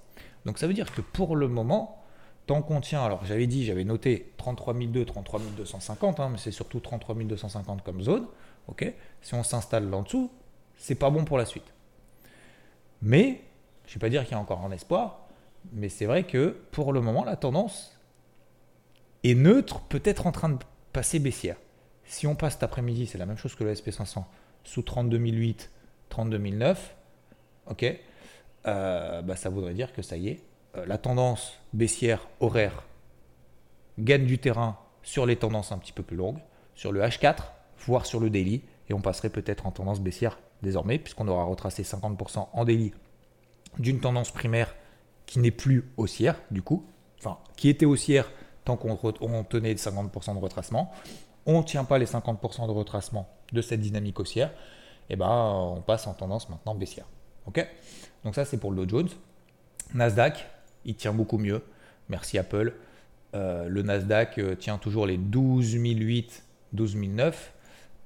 Donc 0.47 0.59
ça 0.59 0.65
veut 0.65 0.73
dire 0.73 0.91
que 0.93 1.01
pour 1.01 1.35
le 1.35 1.49
moment, 1.49 2.01
tant 2.45 2.61
qu'on 2.61 2.79
tient, 2.79 3.03
alors 3.03 3.25
j'avais 3.25 3.47
dit, 3.47 3.65
j'avais 3.65 3.83
noté 3.83 4.31
33 4.37 4.73
200, 4.75 5.05
33 5.05 5.39
250, 5.57 6.19
mais 6.31 6.37
c'est 6.37 6.51
surtout 6.51 6.79
33 6.79 7.15
250 7.15 7.83
comme 7.83 8.01
zone. 8.01 8.25
ok? 8.69 8.93
Si 9.21 9.33
on 9.33 9.43
s'installe 9.43 9.93
en 9.93 10.03
dessous, 10.03 10.31
c'est 10.77 10.95
pas 10.95 11.09
bon 11.09 11.25
pour 11.25 11.37
la 11.37 11.45
suite. 11.45 11.73
Mais, 13.01 13.41
je 13.85 13.91
ne 13.91 13.93
vais 13.95 13.99
pas 13.99 14.09
dire 14.09 14.23
qu'il 14.23 14.31
y 14.31 14.35
a 14.35 14.39
encore 14.39 14.63
un 14.63 14.71
espoir, 14.71 15.27
mais 15.73 15.89
c'est 15.89 16.05
vrai 16.05 16.23
que 16.23 16.55
pour 16.71 16.93
le 16.93 17.01
moment, 17.01 17.25
la 17.25 17.35
tendance 17.35 17.99
est 19.25 19.35
neutre, 19.35 19.81
peut-être 19.81 20.27
en 20.27 20.31
train 20.31 20.47
de 20.47 20.59
passer 20.93 21.19
baissière. 21.19 21.57
Si 22.05 22.25
on 22.25 22.35
passe 22.35 22.53
cet 22.53 22.63
après-midi, 22.63 23.05
c'est 23.05 23.17
la 23.17 23.25
même 23.25 23.37
chose 23.37 23.53
que 23.53 23.65
le 23.65 23.73
SP500, 23.73 24.23
sous 24.63 24.81
32 24.81 25.17
008, 25.17 25.71
32 26.07 26.37
009, 26.37 26.95
ok? 27.69 27.99
Euh, 28.67 29.21
bah, 29.21 29.35
ça 29.35 29.49
voudrait 29.49 29.73
dire 29.73 29.93
que 29.93 30.01
ça 30.01 30.17
y 30.17 30.29
est, 30.29 30.43
euh, 30.75 30.85
la 30.85 30.97
tendance 30.97 31.53
baissière 31.73 32.27
horaire 32.39 32.83
gagne 33.99 34.25
du 34.25 34.39
terrain 34.39 34.77
sur 35.03 35.25
les 35.25 35.37
tendances 35.37 35.71
un 35.71 35.77
petit 35.77 35.93
peu 35.93 36.03
plus 36.03 36.17
longues, 36.17 36.39
sur 36.75 36.91
le 36.91 37.01
H4, 37.01 37.37
voire 37.85 38.05
sur 38.05 38.19
le 38.19 38.29
daily, 38.29 38.61
et 38.89 38.93
on 38.93 39.01
passerait 39.01 39.29
peut-être 39.29 39.65
en 39.65 39.71
tendance 39.71 40.01
baissière 40.01 40.37
désormais, 40.61 40.99
puisqu'on 40.99 41.27
aura 41.27 41.45
retracé 41.45 41.83
50% 41.83 42.47
en 42.51 42.65
daily 42.65 42.93
d'une 43.79 43.99
tendance 43.99 44.31
primaire 44.31 44.75
qui 45.25 45.39
n'est 45.39 45.51
plus 45.51 45.91
haussière, 45.97 46.39
du 46.51 46.61
coup, 46.61 46.85
enfin, 47.19 47.37
qui 47.55 47.69
était 47.69 47.85
haussière 47.85 48.31
tant 48.65 48.75
qu'on 48.75 48.95
tenait 49.43 49.73
50% 49.73 50.35
de 50.35 50.39
retracement. 50.39 50.91
On 51.45 51.59
ne 51.59 51.63
tient 51.63 51.85
pas 51.85 51.97
les 51.97 52.05
50% 52.05 52.67
de 52.67 52.71
retracement 52.71 53.29
de 53.53 53.61
cette 53.61 53.79
dynamique 53.79 54.19
haussière, 54.19 54.51
et 55.09 55.15
ben 55.15 55.29
on 55.29 55.81
passe 55.81 56.05
en 56.07 56.13
tendance 56.13 56.49
maintenant 56.49 56.75
baissière. 56.75 57.05
Donc 58.23 58.35
ça 58.35 58.45
c'est 58.45 58.57
pour 58.57 58.71
le 58.71 58.85
Dow 58.85 58.99
Jones. 58.99 59.09
Nasdaq, 59.93 60.47
il 60.85 60.95
tient 60.95 61.13
beaucoup 61.13 61.37
mieux. 61.37 61.61
Merci 62.09 62.37
Apple. 62.37 62.73
Euh, 63.35 63.67
le 63.67 63.81
Nasdaq 63.81 64.37
euh, 64.37 64.55
tient 64.55 64.77
toujours 64.77 65.05
les 65.05 65.17
12 65.17 65.75
008, 65.75 66.43
12 66.73 66.97
009. 67.15 67.53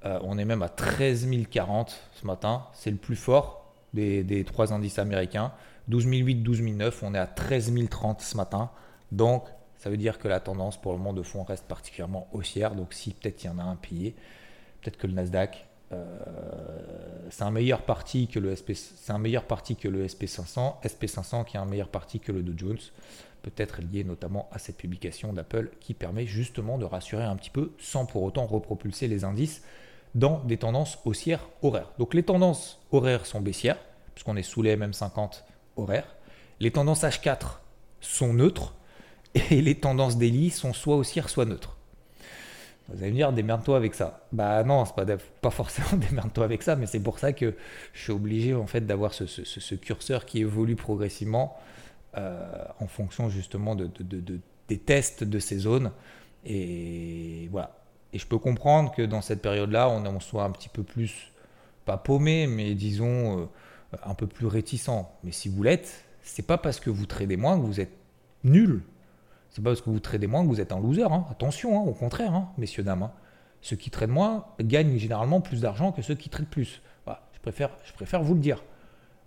on 0.04 0.38
est 0.38 0.45
même 0.45 0.62
à 0.62 0.69
13 0.69 1.27
040 1.49 1.99
ce 2.13 2.25
matin. 2.25 2.65
C'est 2.73 2.91
le 2.91 2.97
plus 2.97 3.15
fort 3.15 3.73
des, 3.93 4.43
trois 4.45 4.73
indices 4.73 4.99
américains. 4.99 5.51
12 5.88 6.06
008, 6.08 6.36
12 6.43 6.62
009. 6.62 7.04
On 7.04 7.13
est 7.13 7.19
à 7.19 7.27
13 7.27 7.73
030 7.89 8.21
ce 8.21 8.38
matin. 8.38 8.69
Donc 9.12 9.45
ça 9.77 9.89
veut 9.89 9.97
dire 9.97 10.19
que 10.19 10.27
la 10.27 10.39
tendance 10.39 10.80
pour 10.80 10.93
le 10.93 10.99
monde 10.99 11.17
de 11.17 11.23
fond 11.23 11.43
reste 11.43 11.65
particulièrement 11.65 12.27
haussière. 12.34 12.75
Donc 12.75 12.93
si 12.93 13.13
peut-être 13.13 13.43
il 13.43 13.47
y 13.47 13.49
en 13.49 13.58
a 13.58 13.63
un 13.63 13.75
pillé, 13.75 14.15
peut-être 14.82 14.97
que 14.97 15.08
le 15.08 15.13
Nasdaq 15.13 15.56
euh, 15.58 15.70
c'est 17.30 17.43
un 17.43 17.51
meilleur 17.51 17.82
parti 17.84 18.27
que 18.27 18.39
le 18.39 18.56
SP, 18.56 18.75
c'est 18.75 19.12
un 19.12 19.17
meilleur 19.17 19.45
parti 19.45 19.75
que 19.75 19.88
le 19.88 20.06
SP500, 20.06 20.82
SP500 20.84 21.45
qui 21.45 21.58
est 21.58 21.60
un 21.60 21.65
meilleur 21.65 21.88
parti 21.88 22.19
que 22.19 22.32
le 22.32 22.43
Dow 22.43 22.54
Jones, 22.56 22.80
peut-être 23.41 23.82
lié 23.82 24.04
notamment 24.04 24.49
à 24.51 24.60
cette 24.60 24.77
publication 24.77 25.34
d'Apple 25.34 25.71
qui 25.80 25.93
permet 25.93 26.25
justement 26.25 26.77
de 26.77 26.86
rassurer 26.86 27.23
un 27.23 27.36
petit 27.36 27.49
peu 27.49 27.71
sans 27.80 28.06
pour 28.06 28.23
autant 28.23 28.45
repropulser 28.45 29.08
les 29.08 29.23
indices 29.23 29.63
dans 30.13 30.39
des 30.43 30.58
tendances 30.58 30.99
haussières 31.06 31.47
horaires. 31.62 31.91
Donc 31.97 32.13
les 32.13 32.23
tendances 32.23 32.82
horaires 32.91 33.25
sont 33.25 33.41
baissières 33.41 33.80
puisqu'on 34.13 34.36
est 34.36 34.43
sous 34.43 34.62
les 34.62 34.75
MM50 34.75 35.43
horaires. 35.77 36.15
Les 36.60 36.71
tendances 36.71 37.04
H4 37.04 37.60
sont 38.01 38.34
neutres 38.34 38.75
et 39.34 39.62
les 39.62 39.75
tendances 39.75 40.17
daily 40.17 40.49
sont 40.49 40.73
soit 40.73 40.97
haussières 40.97 41.30
soit 41.30 41.45
neutres. 41.45 41.77
Vous 42.93 43.04
allez 43.04 43.12
me 43.12 43.17
dire, 43.17 43.32
démerde-toi 43.32 43.77
avec 43.77 43.95
ça. 43.95 44.25
Bah 44.32 44.63
non, 44.63 44.86
c'est 44.86 44.95
pas, 44.95 45.06
pas 45.41 45.49
forcément 45.49 45.88
démerde-toi 46.10 46.43
avec 46.43 46.63
ça, 46.63 46.75
mais 46.75 46.86
c'est 46.86 46.99
pour 46.99 47.19
ça 47.19 47.34
que 47.34 47.56
je 47.93 48.01
suis 48.01 48.12
obligé 48.12 48.54
en 48.54 48.67
fait 48.67 48.86
d'avoir 48.86 49.13
ce, 49.13 49.75
curseur 49.75 50.25
qui 50.25 50.39
évolue 50.39 50.75
progressivement 50.75 51.58
euh, 52.17 52.65
en 52.80 52.88
fonction 52.88 53.30
justement 53.30 53.75
de, 53.75 53.89
des 54.67 54.77
tests 54.77 55.23
de 55.23 55.39
ces 55.39 55.60
zones. 55.60 55.91
Et 56.45 57.47
voilà. 57.51 57.77
Et 58.13 58.19
je 58.19 58.27
peux 58.27 58.38
comprendre 58.38 58.91
que 58.91 59.01
dans 59.04 59.21
cette 59.21 59.41
période-là, 59.41 59.89
on, 59.89 60.19
soit 60.19 60.43
un 60.43 60.51
petit 60.51 60.69
peu 60.69 60.84
plus, 60.84 61.32
pas 61.86 61.97
paumé, 61.97 62.47
mais 62.47 62.73
disons 62.75 63.39
euh, 63.39 63.45
un 64.04 64.13
peu 64.13 64.27
plus 64.27 64.47
réticent. 64.47 65.06
Mais 65.23 65.32
si 65.32 65.49
vous 65.49 65.63
l'êtes, 65.63 66.06
c'est 66.21 66.45
pas 66.45 66.58
parce 66.58 66.80
que 66.80 66.89
vous 66.89 67.06
tradez 67.06 67.38
moins 67.38 67.58
que 67.58 67.65
vous 67.65 67.80
êtes 67.80 67.95
nul. 68.43 68.82
C'est 69.52 69.62
pas 69.62 69.72
parce 69.72 69.82
que 69.82 69.90
vous 69.90 70.00
tradez 70.00 70.28
moins 70.28 70.44
que 70.44 70.48
vous 70.48 70.62
êtes 70.62 70.72
un 70.72 70.80
loser. 70.80 71.04
Hein. 71.04 71.26
Attention, 71.30 71.78
hein, 71.78 71.84
au 71.86 71.94
contraire, 71.94 72.34
hein, 72.34 72.50
messieurs, 72.58 72.84
dames. 72.84 73.10
Ceux 73.62 73.76
qui 73.76 73.90
traitent 73.90 74.10
moins 74.10 74.46
gagnent 74.60 74.98
généralement 74.98 75.42
plus 75.42 75.62
d'argent 75.62 75.92
que 75.92 76.02
ceux 76.02 76.16
qui 76.16 76.30
traitent 76.30 76.50
plus. 76.50 76.82
je, 77.06 77.40
préfère, 77.42 77.70
je 77.84 77.94
préfère 77.94 78.24
vous 78.24 78.34
le 78.34 78.40
dire. 78.40 78.64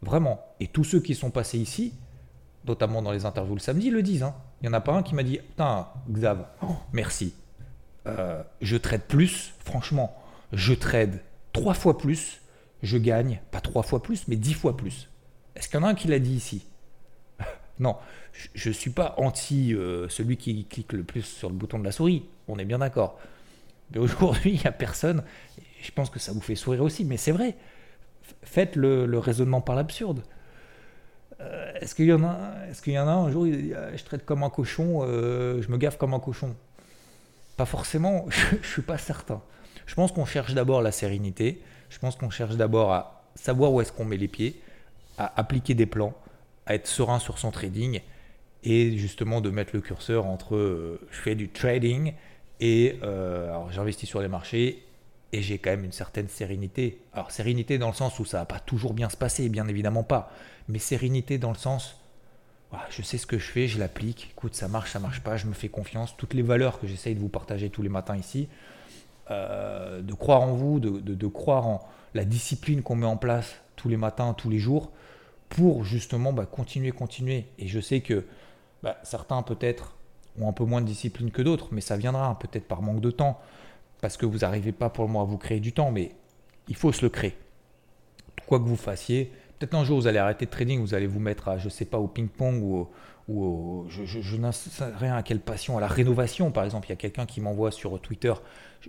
Vraiment. 0.03 0.41
Et 0.61 0.67
tous 0.67 0.83
ceux 0.83 1.01
qui 1.01 1.15
sont 1.15 1.31
passés 1.31 1.59
ici, 1.59 1.95
notamment 2.67 3.03
dans 3.03 3.13
les 3.13 3.27
interviews 3.27 3.55
le 3.55 3.61
samedi, 3.61 3.91
le 3.91 4.03
disent. 4.03 4.27
Il 4.61 4.69
n'y 4.69 4.75
en 4.75 4.79
a 4.79 4.81
pas 4.81 4.95
un 4.95 5.03
qui 5.03 5.15
m'a 5.15 5.23
dit 5.23 5.39
Putain, 5.39 5.89
Xav, 6.11 6.47
merci. 6.93 7.35
Euh, 8.07 8.43
je 8.61 8.77
trade 8.77 9.03
plus, 9.03 9.55
franchement, 9.61 10.17
je 10.53 10.75
trade 10.75 11.21
trois 11.53 11.75
fois 11.75 11.99
plus, 11.99 12.41
je 12.83 12.99
gagne, 12.99 13.41
pas 13.51 13.61
trois 13.61 13.83
fois 13.83 14.03
plus, 14.03 14.27
mais 14.29 14.37
dix 14.37 14.55
fois 14.55 14.77
plus. 14.77 15.09
Est-ce 15.55 15.69
qu'il 15.69 15.79
y 15.79 15.83
en 15.83 15.87
a 15.87 15.91
un 15.91 15.95
qui 15.95 16.09
l'a 16.09 16.19
dit 16.19 16.35
ici? 16.35 16.67
Non, 17.81 17.97
je 18.55 18.69
ne 18.69 18.75
suis 18.75 18.91
pas 18.91 19.15
anti 19.17 19.75
euh, 19.75 20.09
celui 20.09 20.37
qui 20.37 20.65
clique 20.65 20.93
le 20.93 21.03
plus 21.03 21.23
sur 21.23 21.49
le 21.49 21.55
bouton 21.55 21.79
de 21.79 21.85
la 21.85 21.93
souris, 21.93 22.25
on 22.47 22.59
est 22.59 22.65
bien 22.65 22.79
d'accord. 22.79 23.19
Mais 23.91 23.99
aujourd'hui, 23.99 24.53
il 24.53 24.61
n'y 24.61 24.67
a 24.67 24.73
personne, 24.73 25.25
je 25.83 25.91
pense 25.91 26.09
que 26.11 26.19
ça 26.19 26.33
vous 26.33 26.41
fait 26.41 26.55
sourire 26.55 26.83
aussi, 26.83 27.05
mais 27.05 27.17
c'est 27.17 27.33
vrai. 27.33 27.57
Faites 28.43 28.77
le, 28.77 29.19
raisonnement 29.19 29.61
par 29.61 29.75
l'absurde. 29.75 30.23
Euh, 31.41 31.73
est-ce 31.81 31.95
qu'il 31.95 32.07
y, 32.07 32.13
en 32.13 32.23
a, 32.23 32.53
est 32.71 32.81
qu'il 32.81 32.93
y 32.93 32.99
en 32.99 33.09
a 33.09 33.13
un 33.13 33.31
jour, 33.31 33.47
ah, 33.47 33.97
je 33.97 34.05
traite 34.05 34.25
comme 34.25 34.45
un 34.45 34.51
cochon, 34.51 35.05
je 35.07 35.69
me 35.69 35.77
gaffe 35.77 35.99
comme 35.99 36.15
un 36.15 36.21
cochon? 36.21 36.55
Pas 37.57 37.67
forcément, 37.67 38.27
je 38.29 38.57
ne 38.57 38.63
suis 38.63 38.83
pas 38.83 38.99
certain. 38.99 39.43
Je 39.87 39.95
pense 39.95 40.13
qu'on 40.13 40.25
cherche 40.25 40.55
d'abord 40.55 40.81
la 40.81 40.93
sérénité, 40.93 41.61
je 41.91 41.99
pense 41.99 42.17
qu'on 42.17 42.31
cherche 42.31 42.57
d'abord 42.57 42.93
à 42.93 43.25
savoir 43.35 43.73
où 43.73 43.81
est-ce 43.81 43.93
qu'on 43.93 44.05
met 44.05 44.17
les 44.17 44.29
pieds, 44.29 44.61
à 45.19 45.39
appliquer 45.39 45.75
des 45.75 45.87
plans, 45.87 46.15
à 46.67 46.75
être 46.75 46.87
serein 46.87 47.19
sur 47.19 47.39
son 47.39 47.51
trading 47.51 48.01
et 48.63 48.97
justement 48.97 49.41
de 49.41 49.51
mettre 49.51 49.73
le 49.75 49.81
curseur 49.81 50.27
entre 50.27 50.57
euh, 50.57 51.01
je 51.11 51.21
fais 51.21 51.35
du 51.35 51.49
trading 51.49 52.15
et 52.61 52.99
euh, 53.03 53.53
j'investis 53.71 54.09
sur 54.09 54.21
les 54.21 54.29
marchés 54.29 54.85
et 55.33 55.43
j'ai 55.43 55.59
quand 55.59 55.71
même 55.71 55.85
une 55.85 55.93
certaine 55.93 56.29
sérénité. 56.29 56.99
Alors 57.13 57.31
sérénité 57.31 57.79
dans 57.79 57.89
le 57.89 57.95
sens 57.95 58.19
où 58.19 58.25
ça 58.25 58.39
va 58.39 58.45
pas 58.47 58.61
toujours 58.61 58.95
bien 58.95 59.09
se 59.09 59.17
passer, 59.17 59.49
bien 59.49 59.69
évidemment 59.69 60.05
pas, 60.05 60.33
mais 60.69 60.79
sérénité 60.79 61.39
dans 61.39 61.51
le 61.51 61.59
sens 61.59 61.97
je 62.91 63.03
sais 63.03 63.19
ce 63.19 63.27
que 63.27 63.39
je 63.39 63.51
fais, 63.51 63.69
je 63.69 63.79
l'applique. 63.79 64.31
Écoute, 64.33 64.55
ça 64.55 64.69
marche, 64.69 64.93
ça 64.93 64.99
marche 64.99 65.21
pas, 65.21 65.37
je 65.37 65.47
me 65.47 65.53
fais 65.53 65.69
confiance. 65.69 66.17
Toutes 66.17 66.35
les 66.35 66.43
valeurs 66.43 66.81
que 66.81 66.87
j'essaye 66.87 67.15
de 67.15 67.21
vous 67.21 67.29
partager 67.29 67.71
tous 67.71 67.83
les 67.83 67.89
matins 67.89 68.17
ici, 68.17 68.49
euh, 69.31 70.01
de 70.03 70.13
croire 70.15 70.43
en 70.43 70.53
vous, 70.53 70.81
de, 70.81 71.27
croire 71.27 71.67
en 71.67 71.89
la 72.15 72.25
discipline 72.25 72.83
qu'on 72.83 72.97
met 72.97 73.07
en 73.07 73.17
place 73.17 73.57
tous 73.77 73.89
les 73.89 73.97
matins, 73.97 74.35
tous 74.35 74.51
les 74.51 74.59
jours, 74.59 74.91
pour 75.55 75.85
justement 75.85 76.33
bah, 76.33 76.47
continuer, 76.47 76.91
continuer. 76.93 77.47
Et 77.59 77.67
je 77.67 77.81
sais 77.81 78.01
que 78.01 78.25
bah, 78.83 78.99
certains 79.03 79.43
peut-être 79.43 79.95
ont 80.39 80.49
un 80.49 80.53
peu 80.53 80.65
moins 80.65 80.81
de 80.81 80.87
discipline 80.87 81.31
que 81.31 81.43
d'autres, 81.43 81.69
mais 81.73 81.81
ça 81.81 81.97
viendra 81.97 82.39
peut-être 82.39 82.67
par 82.67 82.83
manque 82.83 83.01
de 83.01 83.11
temps, 83.11 83.41
parce 84.01 84.17
que 84.17 84.27
vous 84.27 84.39
n'arrivez 84.39 84.73
pas 84.73 84.91
pour 84.91 85.05
le 85.05 85.09
moment 85.09 85.23
à 85.23 85.27
vous 85.27 85.39
créer 85.39 85.61
du 85.61 85.73
temps, 85.73 85.91
mais 85.91 86.13
il 86.69 86.77
faut 86.77 86.93
se 86.93 87.03
le 87.03 87.09
créer. 87.09 87.37
Quoi 88.47 88.59
que 88.59 88.65
vous 88.65 88.77
fassiez, 88.77 89.33
Peut-être 89.59 89.75
un 89.75 89.85
jour, 89.85 90.01
vous 90.01 90.07
allez 90.07 90.19
arrêter 90.19 90.47
de 90.47 90.51
trading, 90.51 90.81
vous 90.81 90.95
allez 90.95 91.07
vous 91.07 91.21
mettre 91.21 91.49
à, 91.49 91.59
je 91.59 91.69
sais 91.69 91.85
pas, 91.85 91.99
au 91.99 92.09
ping-pong 92.09 92.61
ou, 92.63 92.89
ou 93.29 93.87
je, 93.89 94.05
je, 94.05 94.37
n'en 94.37 94.53
sais 94.53 94.85
rien 94.99 95.17
à 95.17 95.23
quelle 95.23 95.41
passion, 95.41 95.79
à 95.79 95.81
la 95.81 95.87
rénovation 95.87 96.51
par 96.51 96.65
exemple. 96.65 96.89
Il 96.89 96.91
y 96.91 96.93
a 96.93 96.97
quelqu'un 96.97 97.25
qui 97.25 97.41
m'envoie 97.41 97.71
sur 97.71 97.99
Twitter, 98.01 98.35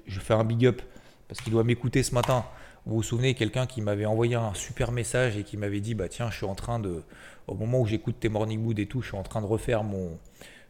je, 0.06 0.20
fais 0.20 0.34
un 0.34 0.44
big 0.44 0.66
up 0.66 0.82
parce 1.28 1.40
qu'il 1.42 1.54
doit 1.54 1.64
m'écouter 1.64 2.02
ce 2.02 2.14
matin. 2.14 2.46
Vous 2.86 2.98
vous 2.98 3.04
souvenez, 3.04 3.34
quelqu'un 3.34 3.66
qui 3.66 3.82
m'avait 3.82 4.06
envoyé 4.06 4.36
un 4.36 4.54
super 4.54 4.92
message 4.92 5.38
et 5.38 5.44
qui 5.44 5.58
m'avait 5.58 5.80
dit, 5.80 5.96
bah 5.96 6.08
tiens, 6.08 6.30
je 6.30 6.38
suis 6.38 6.46
en 6.46 6.54
train 6.54 6.80
de, 6.80 7.04
au 7.48 7.56
moment 7.56 7.80
où 7.82 7.86
j'écoute 7.86 8.18
tes 8.20 8.30
morning 8.30 8.62
mood 8.62 8.78
et 8.78 8.86
tout, 8.86 9.02
je 9.02 9.08
suis 9.08 9.18
en 9.18 9.24
train 9.24 9.42
de 9.42 9.48
refaire 9.48 9.84
mon, 9.84 10.20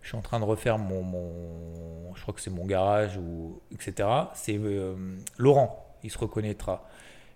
je 0.01 0.07
suis 0.09 0.17
en 0.17 0.21
train 0.21 0.39
de 0.39 0.45
refaire 0.45 0.77
mon, 0.77 2.13
je 2.15 2.21
crois 2.21 2.33
que 2.33 2.39
c'est 2.39 2.51
mon 2.51 2.65
garage 2.65 3.17
ou 3.17 3.59
etc. 3.73 4.07
C'est 4.33 4.57
euh, 4.57 4.95
Laurent, 5.37 5.93
il 6.03 6.11
se 6.11 6.17
reconnaîtra 6.17 6.87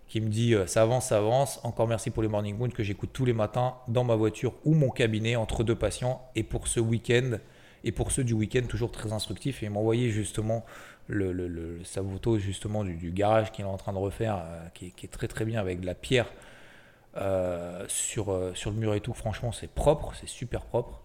qui 0.09 0.21
me 0.21 0.27
dit 0.27 0.55
euh, 0.55 0.65
ça 0.65 0.81
avance, 0.81 1.07
ça 1.07 1.17
avance. 1.17 1.59
Encore 1.63 1.87
merci 1.87 2.09
pour 2.09 2.23
les 2.23 2.29
Morning 2.29 2.57
Moon 2.57 2.69
que 2.69 2.83
j'écoute 2.83 3.11
tous 3.13 3.25
les 3.25 3.33
matins 3.33 3.75
dans 3.87 4.03
ma 4.03 4.15
voiture 4.15 4.53
ou 4.65 4.73
mon 4.73 4.89
cabinet 4.89 5.35
entre 5.35 5.63
deux 5.63 5.75
patients. 5.75 6.21
Et 6.35 6.43
pour 6.43 6.67
ce 6.67 6.79
week-end, 6.79 7.37
et 7.83 7.91
pour 7.91 8.11
ceux 8.11 8.23
du 8.23 8.33
week-end, 8.33 8.63
toujours 8.67 8.91
très 8.91 9.13
instructif. 9.13 9.63
Et 9.63 9.69
envoyé 9.69 10.09
justement 10.09 10.65
le, 11.09 11.33
le, 11.33 11.79
justement 12.37 12.83
du, 12.83 13.11
garage 13.11 13.51
qu'il 13.51 13.65
est 13.65 13.67
en 13.67 13.77
train 13.77 13.93
de 13.93 13.97
refaire, 13.97 14.37
euh, 14.37 14.67
qui, 14.73 14.93
est 15.03 15.11
très 15.11 15.27
très 15.27 15.43
bien 15.43 15.59
avec 15.59 15.81
de 15.81 15.85
la 15.85 15.95
pierre 15.95 16.31
euh, 17.17 17.83
sur, 17.87 18.51
sur 18.53 18.71
le 18.71 18.77
mur 18.77 18.93
et 18.93 19.01
tout. 19.01 19.13
Franchement, 19.13 19.51
c'est 19.51 19.69
propre, 19.69 20.13
c'est 20.19 20.29
super 20.29 20.61
propre. 20.61 21.01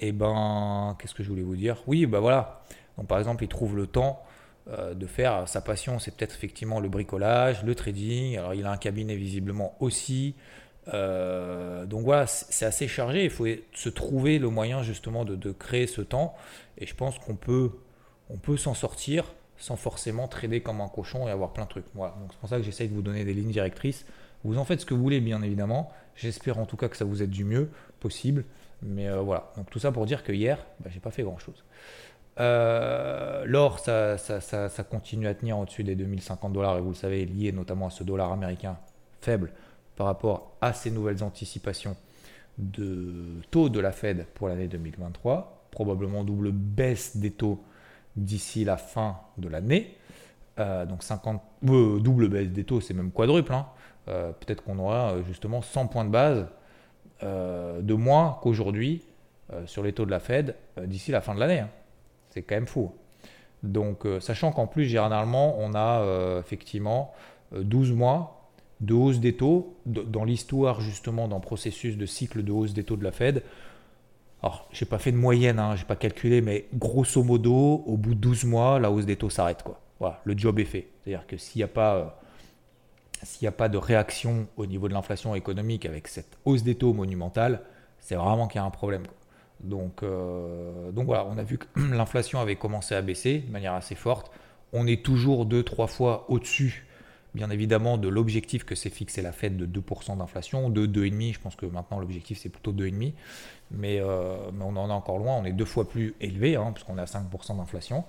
et 0.00 0.12
ben, 0.12 0.96
qu'est-ce 0.98 1.14
que 1.14 1.22
je 1.22 1.28
voulais 1.28 1.42
vous 1.42 1.56
dire? 1.56 1.76
Oui, 1.86 2.06
ben 2.06 2.20
voilà. 2.20 2.62
Donc 2.96 3.06
par 3.06 3.18
exemple, 3.18 3.44
il 3.44 3.48
trouve 3.48 3.76
le 3.76 3.86
temps 3.86 4.22
euh, 4.70 4.92
de 4.92 5.06
faire. 5.06 5.48
Sa 5.48 5.62
passion, 5.62 5.98
c'est 5.98 6.14
peut-être 6.14 6.34
effectivement 6.34 6.78
le 6.78 6.90
bricolage, 6.90 7.64
le 7.64 7.74
trading. 7.74 8.36
Alors, 8.36 8.52
il 8.52 8.66
a 8.66 8.70
un 8.70 8.76
cabinet 8.76 9.16
visiblement 9.16 9.74
aussi. 9.80 10.34
Euh, 10.94 11.86
donc 11.86 12.04
voilà, 12.04 12.26
c'est 12.26 12.64
assez 12.64 12.88
chargé. 12.88 13.24
Il 13.24 13.30
faut 13.30 13.46
se 13.74 13.88
trouver 13.88 14.38
le 14.38 14.48
moyen 14.48 14.82
justement 14.82 15.24
de, 15.24 15.52
créer 15.52 15.86
ce 15.86 16.00
temps. 16.00 16.34
Et 16.78 16.86
je 16.86 16.94
pense 16.94 17.18
qu'on 17.18 17.34
peut, 17.34 17.70
s'en 18.56 18.74
sortir 18.74 19.24
sans 19.56 19.76
forcément 19.76 20.28
trader 20.28 20.60
comme 20.60 20.80
un 20.80 20.88
cochon 20.88 21.26
et 21.26 21.30
avoir 21.30 21.52
plein 21.52 21.64
de 21.64 21.68
trucs. 21.68 21.86
Voilà. 21.94 22.14
Donc 22.20 22.28
c'est 22.32 22.38
pour 22.38 22.48
ça 22.48 22.58
que 22.58 22.62
j'essaye 22.62 22.88
de 22.88 22.94
vous 22.94 23.02
donner 23.02 23.24
des 23.24 23.34
lignes 23.34 23.50
directrices. 23.50 24.06
Vous 24.44 24.56
en 24.56 24.64
faites 24.64 24.80
ce 24.80 24.86
que 24.86 24.94
vous 24.94 25.02
voulez, 25.02 25.20
bien 25.20 25.42
évidemment. 25.42 25.90
J'espère 26.14 26.58
en 26.58 26.66
tout 26.66 26.76
cas 26.76 26.88
que 26.88 26.96
ça 26.96 27.04
vous 27.04 27.22
aide 27.22 27.30
du 27.30 27.44
mieux 27.44 27.70
possible. 27.98 28.44
Mais 28.82 29.08
euh, 29.08 29.20
voilà. 29.20 29.52
Donc 29.56 29.68
tout 29.70 29.80
ça 29.80 29.90
pour 29.90 30.06
dire 30.06 30.22
que 30.22 30.32
hier, 30.32 30.64
bah, 30.80 30.90
j'ai 30.92 31.00
pas 31.00 31.10
fait 31.10 31.24
grand 31.24 31.38
chose. 31.38 31.64
Euh, 32.38 33.44
l'or, 33.46 33.80
ça, 33.80 34.16
continue 34.88 35.26
à 35.26 35.34
tenir 35.34 35.58
au-dessus 35.58 35.82
des 35.82 35.96
2050 35.96 36.52
dollars 36.52 36.78
et 36.78 36.80
vous 36.80 36.90
le 36.90 36.94
savez, 36.94 37.26
lié 37.26 37.50
notamment 37.50 37.88
à 37.88 37.90
ce 37.90 38.04
dollar 38.04 38.30
américain 38.30 38.78
faible 39.20 39.52
par 39.98 40.06
rapport 40.06 40.56
à 40.60 40.72
ces 40.72 40.90
nouvelles 40.90 41.22
anticipations 41.22 41.96
de 42.56 43.42
taux 43.50 43.68
de 43.68 43.80
la 43.80 43.92
Fed 43.92 44.26
pour 44.34 44.48
l'année 44.48 44.68
2023. 44.68 45.66
Probablement 45.70 46.24
double 46.24 46.52
baisse 46.52 47.16
des 47.16 47.32
taux 47.32 47.62
d'ici 48.16 48.64
la 48.64 48.76
fin 48.76 49.18
de 49.36 49.48
l'année. 49.48 49.96
Euh, 50.58 50.86
donc 50.86 51.02
50, 51.02 51.42
euh, 51.68 51.98
double 52.00 52.28
baisse 52.28 52.48
des 52.48 52.64
taux, 52.64 52.80
c'est 52.80 52.94
même 52.94 53.10
quadruple. 53.10 53.52
Hein. 53.52 53.66
Peut-être 54.06 54.64
qu'on 54.64 54.78
aura 54.78 55.20
justement 55.26 55.60
100 55.60 55.88
points 55.88 56.06
de 56.06 56.10
base 56.10 56.46
de 57.22 57.94
moins 57.94 58.38
qu'aujourd'hui 58.40 59.02
sur 59.66 59.82
les 59.82 59.92
taux 59.92 60.06
de 60.06 60.10
la 60.10 60.18
Fed 60.18 60.54
d'ici 60.82 61.10
la 61.10 61.20
fin 61.20 61.34
de 61.34 61.40
l'année. 61.40 61.58
Hein. 61.58 61.68
C'est 62.30 62.40
quand 62.40 62.54
même 62.54 62.66
fou. 62.66 62.90
Donc, 63.62 64.06
euh, 64.06 64.20
sachant 64.20 64.52
qu'en 64.52 64.66
plus, 64.66 64.84
généralement, 64.84 65.56
on 65.58 65.74
a 65.74 66.00
euh, 66.00 66.40
effectivement 66.40 67.12
12 67.52 67.90
euh, 67.90 67.94
mois 67.94 68.37
de 68.80 68.94
hausse 68.94 69.18
des 69.18 69.34
taux 69.34 69.76
dans 69.86 70.24
l'histoire, 70.24 70.80
justement, 70.80 71.28
d'un 71.28 71.40
processus 71.40 71.96
de 71.96 72.06
cycle 72.06 72.44
de 72.44 72.52
hausse 72.52 72.74
des 72.74 72.84
taux 72.84 72.96
de 72.96 73.04
la 73.04 73.12
Fed. 73.12 73.42
Alors, 74.42 74.68
je 74.72 74.84
n'ai 74.84 74.88
pas 74.88 74.98
fait 74.98 75.10
de 75.10 75.16
moyenne, 75.16 75.58
hein, 75.58 75.74
je 75.74 75.82
n'ai 75.82 75.86
pas 75.86 75.96
calculé, 75.96 76.40
mais 76.40 76.66
grosso 76.74 77.22
modo, 77.22 77.82
au 77.86 77.96
bout 77.96 78.14
de 78.14 78.20
12 78.20 78.44
mois, 78.44 78.78
la 78.78 78.90
hausse 78.90 79.06
des 79.06 79.16
taux 79.16 79.30
s'arrête. 79.30 79.62
Quoi. 79.62 79.80
Voilà, 79.98 80.20
le 80.24 80.38
job 80.38 80.60
est 80.60 80.64
fait. 80.64 80.88
C'est-à-dire 81.02 81.26
que 81.26 81.36
s'il 81.36 81.58
n'y 81.58 81.64
a 81.64 81.68
pas. 81.68 82.20
n'y 83.42 83.48
a 83.48 83.52
pas 83.52 83.68
de 83.68 83.78
réaction 83.78 84.46
au 84.56 84.66
niveau 84.66 84.88
de 84.88 84.94
l'inflation 84.94 85.34
économique 85.34 85.86
avec 85.86 86.06
cette 86.06 86.38
hausse 86.44 86.62
des 86.62 86.76
taux 86.76 86.92
monumentale, 86.92 87.62
c'est 87.98 88.14
vraiment 88.14 88.46
qu'il 88.46 88.60
y 88.60 88.62
a 88.62 88.64
un 88.64 88.70
problème. 88.70 89.02
Donc, 89.60 90.04
euh, 90.04 90.92
donc 90.92 91.06
voilà, 91.06 91.26
on 91.26 91.36
a 91.36 91.42
vu 91.42 91.58
que 91.58 91.66
l'inflation 91.92 92.40
avait 92.40 92.56
commencé 92.56 92.94
à 92.94 93.02
baisser 93.02 93.40
de 93.40 93.50
manière 93.50 93.74
assez 93.74 93.96
forte. 93.96 94.30
On 94.72 94.86
est 94.86 95.04
toujours 95.04 95.46
2-3 95.46 95.88
fois 95.88 96.26
au-dessus, 96.28 96.86
bien 97.34 97.50
évidemment, 97.50 97.98
de 97.98 98.08
l'objectif 98.08 98.64
que 98.64 98.74
s'est 98.74 98.90
fixé 98.90 99.22
la 99.22 99.32
Fed 99.32 99.56
de 99.56 99.80
2% 99.80 100.18
d'inflation, 100.18 100.70
de 100.70 100.86
2,5%. 100.86 101.32
Je 101.34 101.40
pense 101.40 101.56
que 101.56 101.66
maintenant 101.66 101.98
l'objectif 101.98 102.38
c'est 102.38 102.48
plutôt 102.48 102.72
2,5%. 102.72 103.12
Mais, 103.70 104.00
euh, 104.00 104.36
mais 104.52 104.64
on 104.64 104.76
en 104.76 104.88
est 104.88 104.92
encore 104.92 105.18
loin, 105.18 105.36
on 105.36 105.44
est 105.44 105.52
deux 105.52 105.64
fois 105.66 105.88
plus 105.88 106.14
élevé, 106.20 106.56
hein, 106.56 106.72
puisqu'on 106.72 106.96
est 106.98 107.02
à 107.02 107.06
5% 107.06 107.56
d'inflation. 107.56 108.04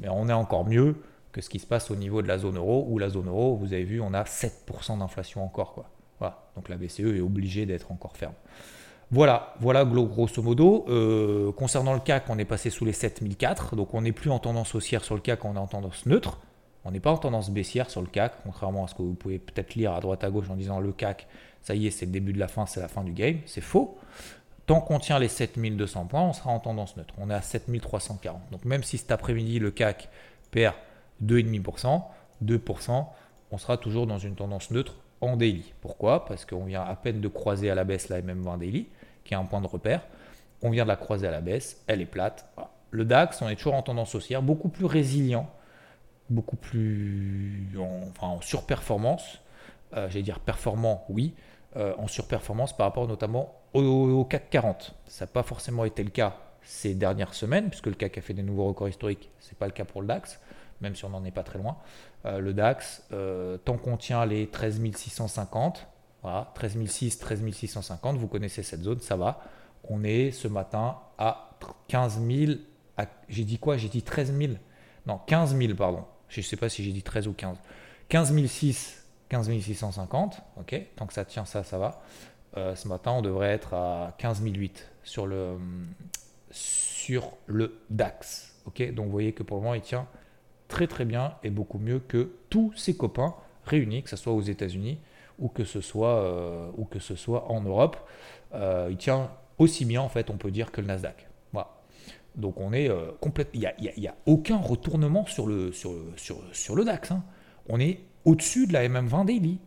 Mais 0.00 0.08
on 0.08 0.28
est 0.28 0.34
encore 0.34 0.66
mieux 0.66 0.96
que 1.32 1.40
ce 1.40 1.48
qui 1.48 1.58
se 1.58 1.66
passe 1.66 1.90
au 1.90 1.96
niveau 1.96 2.22
de 2.22 2.28
la 2.28 2.38
zone 2.38 2.56
euro, 2.56 2.86
où 2.88 2.98
la 2.98 3.08
zone 3.08 3.28
euro, 3.28 3.56
vous 3.56 3.72
avez 3.72 3.84
vu, 3.84 4.00
on 4.00 4.12
a 4.14 4.22
7% 4.24 4.98
d'inflation 4.98 5.44
encore. 5.44 5.74
Quoi. 5.74 5.90
Donc 6.58 6.68
la 6.68 6.76
BCE 6.76 7.00
est 7.16 7.20
obligée 7.20 7.66
d'être 7.66 7.92
encore 7.92 8.16
ferme. 8.16 8.34
Voilà, 9.10 9.54
voilà 9.60 9.84
grosso 9.84 10.42
modo. 10.42 10.84
Euh, 10.88 11.52
concernant 11.52 11.94
le 11.94 12.00
CAC, 12.00 12.24
on 12.28 12.38
est 12.38 12.44
passé 12.44 12.68
sous 12.68 12.84
les 12.84 12.92
7004, 12.92 13.76
donc 13.76 13.94
on 13.94 14.02
n'est 14.02 14.12
plus 14.12 14.30
en 14.30 14.38
tendance 14.38 14.74
haussière 14.74 15.04
sur 15.04 15.14
le 15.14 15.20
CAC, 15.20 15.44
on 15.44 15.54
est 15.54 15.58
en 15.58 15.66
tendance 15.66 16.04
neutre. 16.06 16.40
On 16.88 16.90
n'est 16.90 17.00
pas 17.00 17.12
en 17.12 17.18
tendance 17.18 17.50
baissière 17.50 17.90
sur 17.90 18.00
le 18.00 18.06
CAC, 18.06 18.32
contrairement 18.44 18.86
à 18.86 18.88
ce 18.88 18.94
que 18.94 19.02
vous 19.02 19.12
pouvez 19.12 19.38
peut-être 19.38 19.74
lire 19.74 19.92
à 19.92 20.00
droite 20.00 20.24
à 20.24 20.30
gauche 20.30 20.48
en 20.48 20.56
disant 20.56 20.80
le 20.80 20.90
CAC, 20.90 21.26
ça 21.60 21.74
y 21.74 21.86
est, 21.86 21.90
c'est 21.90 22.06
le 22.06 22.12
début 22.12 22.32
de 22.32 22.38
la 22.38 22.48
fin, 22.48 22.64
c'est 22.64 22.80
la 22.80 22.88
fin 22.88 23.04
du 23.04 23.12
game. 23.12 23.40
C'est 23.44 23.60
faux. 23.60 23.98
Tant 24.64 24.80
qu'on 24.80 24.98
tient 24.98 25.18
les 25.18 25.28
7200 25.28 26.06
points, 26.06 26.22
on 26.22 26.32
sera 26.32 26.48
en 26.48 26.60
tendance 26.60 26.96
neutre. 26.96 27.12
On 27.18 27.28
est 27.28 27.34
à 27.34 27.42
7340. 27.42 28.40
Donc 28.50 28.64
même 28.64 28.82
si 28.82 28.96
cet 28.96 29.10
après-midi, 29.10 29.58
le 29.58 29.70
CAC 29.70 30.08
perd 30.50 30.74
2,5%, 31.22 32.04
2%, 32.42 33.06
on 33.50 33.58
sera 33.58 33.76
toujours 33.76 34.06
dans 34.06 34.18
une 34.18 34.34
tendance 34.34 34.70
neutre 34.70 34.96
en 35.20 35.36
daily. 35.36 35.74
Pourquoi? 35.82 36.24
Parce 36.24 36.46
qu'on 36.46 36.64
vient 36.64 36.82
à 36.82 36.96
peine 36.96 37.20
de 37.20 37.28
croiser 37.28 37.68
à 37.70 37.74
la 37.74 37.84
baisse 37.84 38.08
la 38.08 38.22
MM20 38.22 38.58
daily 38.58 38.86
qui 39.24 39.34
est 39.34 39.36
un 39.36 39.44
point 39.44 39.60
de 39.60 39.66
repère. 39.66 40.00
On 40.62 40.70
vient 40.70 40.84
de 40.84 40.88
la 40.88 40.96
croiser 40.96 41.26
à 41.28 41.30
la 41.30 41.42
baisse, 41.42 41.82
elle 41.86 42.00
est 42.00 42.06
plate. 42.06 42.48
le 42.90 43.04
DAX, 43.04 43.42
on 43.42 43.48
est 43.50 43.56
toujours 43.56 43.74
en 43.74 43.82
tendance 43.82 44.14
haussière, 44.14 44.40
beaucoup 44.40 44.70
plus 44.70 44.86
résilient, 44.86 45.50
beaucoup 46.30 46.56
plus 46.56 47.68
en, 47.78 48.08
enfin, 48.10 48.28
en 48.28 48.40
surperformance. 48.40 49.40
Euh, 49.94 50.08
j'allais 50.10 50.22
dire 50.22 50.40
performant, 50.40 51.04
oui, 51.08 51.34
euh, 51.76 51.94
en 51.98 52.06
surperformance 52.06 52.76
par 52.76 52.86
rapport 52.86 53.08
notamment 53.08 53.54
au, 53.74 54.24
CAC 54.24 54.50
40. 54.50 54.94
Ça 55.06 55.24
n'a 55.24 55.30
pas 55.30 55.42
forcément 55.42 55.84
été 55.84 56.02
le 56.02 56.10
cas 56.10 56.36
ces 56.62 56.94
dernières 56.94 57.34
semaines, 57.34 57.70
puisque 57.70 57.86
le 57.86 57.94
CAC 57.94 58.18
a 58.18 58.20
fait 58.20 58.34
des 58.34 58.42
nouveaux 58.42 58.66
records 58.66 58.88
historiques. 58.88 59.30
Ce 59.40 59.50
n'est 59.50 59.58
pas 59.58 59.66
le 59.66 59.72
cas 59.72 59.84
pour 59.84 60.02
le 60.02 60.06
DAX, 60.06 60.40
même 60.80 60.94
si 60.94 61.04
on 61.04 61.10
n'en 61.10 61.24
est 61.24 61.30
pas 61.30 61.42
très 61.42 61.58
loin. 61.58 61.78
Euh, 62.26 62.40
le 62.40 62.52
DAX, 62.52 63.02
tant 63.64 63.78
qu'on 63.78 63.96
tient 63.96 64.26
les 64.26 64.48
13 64.48 64.80
650, 64.94 65.86
voilà, 66.22 66.50
13 66.54 66.84
600, 66.86 67.18
13 67.20 67.50
650, 67.52 68.16
vous 68.18 68.28
connaissez 68.28 68.62
cette 68.62 68.82
zone, 68.82 69.00
ça 69.00 69.16
va. 69.16 69.40
On 69.84 70.04
est 70.04 70.32
ce 70.32 70.48
matin 70.48 70.98
à 71.16 71.50
15 71.88 72.20
000, 72.26 72.52
j'ai 73.28 73.44
dit 73.44 73.58
quoi? 73.58 73.76
J'ai 73.76 73.88
dit 73.88 74.02
13 74.02 74.36
000 74.36 74.52
Non, 75.06 75.20
15 75.26 75.56
000, 75.56 75.74
pardon. 75.74 76.04
Je 76.28 76.40
ne 76.40 76.44
sais 76.44 76.56
pas 76.56 76.68
si 76.68 76.84
j'ai 76.84 76.92
dit 76.92 77.02
13 77.02 77.28
ou 77.28 77.32
15. 77.32 77.58
15 78.08 78.34
006 78.34 79.04
15 79.28 79.50
650, 79.60 80.40
ok, 80.58 80.80
tant 80.96 81.06
que 81.06 81.12
ça 81.12 81.24
tient 81.24 81.44
ça, 81.44 81.62
ça 81.62 81.78
va. 81.78 82.00
Euh, 82.56 82.74
ce 82.74 82.88
matin, 82.88 83.12
on 83.12 83.22
devrait 83.22 83.50
être 83.50 83.74
à 83.74 84.14
15 84.18 84.42
008 84.42 84.90
sur 85.02 85.26
le, 85.26 85.58
sur 86.50 87.32
le 87.46 87.78
DAX, 87.90 88.54
ok. 88.66 88.94
Donc 88.94 89.06
vous 89.06 89.12
voyez 89.12 89.32
que 89.32 89.42
pour 89.42 89.58
le 89.58 89.62
moment, 89.62 89.74
il 89.74 89.82
tient 89.82 90.06
très 90.68 90.86
très 90.86 91.04
bien 91.04 91.34
et 91.42 91.50
beaucoup 91.50 91.78
mieux 91.78 91.98
que 91.98 92.30
tous 92.48 92.72
ses 92.74 92.96
copains 92.96 93.34
réunis, 93.64 94.02
que 94.02 94.10
ce 94.10 94.16
soit 94.16 94.32
aux 94.32 94.40
États-Unis 94.40 94.98
ou 95.38 95.48
que 95.48 95.64
ce 95.64 95.80
soit, 95.80 96.22
euh, 96.24 96.70
en 97.46 97.60
Europe. 97.60 97.96
Euh, 98.54 98.88
il 98.90 98.96
tient 98.96 99.30
aussi 99.58 99.84
bien, 99.84 100.00
en 100.00 100.08
fait, 100.08 100.30
on 100.30 100.36
peut 100.36 100.50
dire, 100.50 100.72
que 100.72 100.80
le 100.80 100.86
Nasdaq. 100.86 101.27
Donc 102.38 102.60
on 102.60 102.72
est 102.72 102.88
complètement. 103.20 103.60
Il 103.60 103.92
n'y 103.98 104.08
a, 104.08 104.14
aucun 104.26 104.56
retournement 104.56 105.26
sur 105.26 105.46
le, 105.46 105.72
sur, 105.72 105.92
sur, 106.16 106.40
sur 106.52 106.76
le 106.76 106.84
DAX. 106.84 107.10
Hein. 107.10 107.24
On 107.68 107.78
est 107.80 108.00
au-dessus 108.24 108.66
de 108.66 108.72
la 108.72 108.88
MM20 108.88 109.26
daily. 109.26 109.58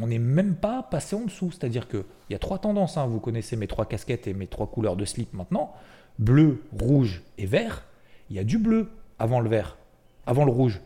On 0.00 0.06
n'est 0.06 0.18
même 0.18 0.56
pas 0.56 0.82
passé 0.82 1.16
en 1.16 1.24
dessous. 1.24 1.50
C'est-à-dire 1.52 1.88
qu'il 1.88 2.04
y 2.30 2.34
a 2.34 2.38
trois 2.38 2.58
tendances. 2.58 2.96
Hein. 2.96 3.06
Vous 3.06 3.20
connaissez 3.20 3.56
mes 3.56 3.66
trois 3.66 3.86
casquettes 3.86 4.26
et 4.26 4.34
mes 4.34 4.46
trois 4.46 4.66
couleurs 4.66 4.96
de 4.96 5.04
slip 5.04 5.32
maintenant. 5.34 5.74
Bleu, 6.18 6.62
rouge 6.80 7.22
et 7.38 7.46
vert. 7.46 7.84
Il 8.30 8.36
y 8.36 8.38
a 8.38 8.44
du 8.44 8.58
bleu 8.58 8.88
avant 9.18 9.40
le 9.40 9.50
vert, 9.50 9.76
avant 10.26 10.44
le 10.44 10.50
rouge. 10.50 10.80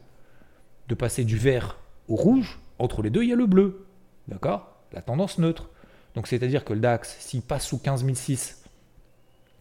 De 0.88 0.94
passer 0.94 1.24
du 1.24 1.36
vert 1.36 1.78
au 2.08 2.16
rouge, 2.16 2.58
entre 2.78 3.02
les 3.02 3.10
deux, 3.10 3.22
il 3.22 3.28
y 3.28 3.32
a 3.32 3.36
le 3.36 3.46
bleu. 3.46 3.86
D'accord? 4.26 4.74
La 4.92 5.02
tendance 5.02 5.38
neutre. 5.38 5.68
Donc 6.14 6.26
c'est-à-dire 6.26 6.64
que 6.64 6.72
le 6.72 6.80
DAX, 6.80 7.16
s'il 7.20 7.42
passe 7.42 7.66
sous 7.66 7.78
15006, 7.78 8.64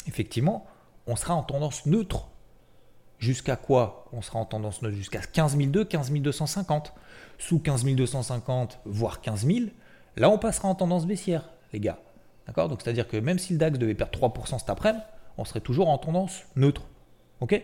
effectivement, 0.08 0.66
on 1.08 1.16
sera 1.16 1.36
en 1.36 1.44
tendance 1.44 1.86
neutre 1.86 2.28
Jusqu'à 3.20 3.56
quoi 3.56 4.06
On 4.14 4.22
sera 4.22 4.40
en 4.40 4.46
tendance 4.46 4.82
neutre? 4.82 4.96
Jusqu'à 4.96 5.20
15 5.20 5.58
200, 5.58 5.90
15 5.90 6.12
250. 6.12 6.94
Sous 7.40 7.60
15 7.60 7.86
250, 7.86 8.80
voire 8.86 9.22
15 9.22 9.46
000, 9.46 9.60
là 10.16 10.30
on 10.30 10.40
passera 10.40 10.68
en 10.68 10.76
tendance 10.76 11.06
baissière, 11.06 11.50
les 11.72 11.80
gars. 11.80 12.00
D'accord? 12.48 12.68
Donc 12.68 12.82
c'est-à-dire 12.82 13.08
que 13.08 13.18
même 13.18 13.38
si 13.38 13.54
le 13.54 13.60
DAX 13.60 13.78
devait 13.78 13.94
perdre 13.94 14.18
3% 14.18 14.58
cet 14.58 14.70
après-midi, 14.70 15.04
on 15.38 15.46
serait 15.46 15.60
toujours 15.62 15.90
en 15.90 16.00
tendance 16.00 16.44
neutre. 16.56 16.82
Ok? 17.42 17.62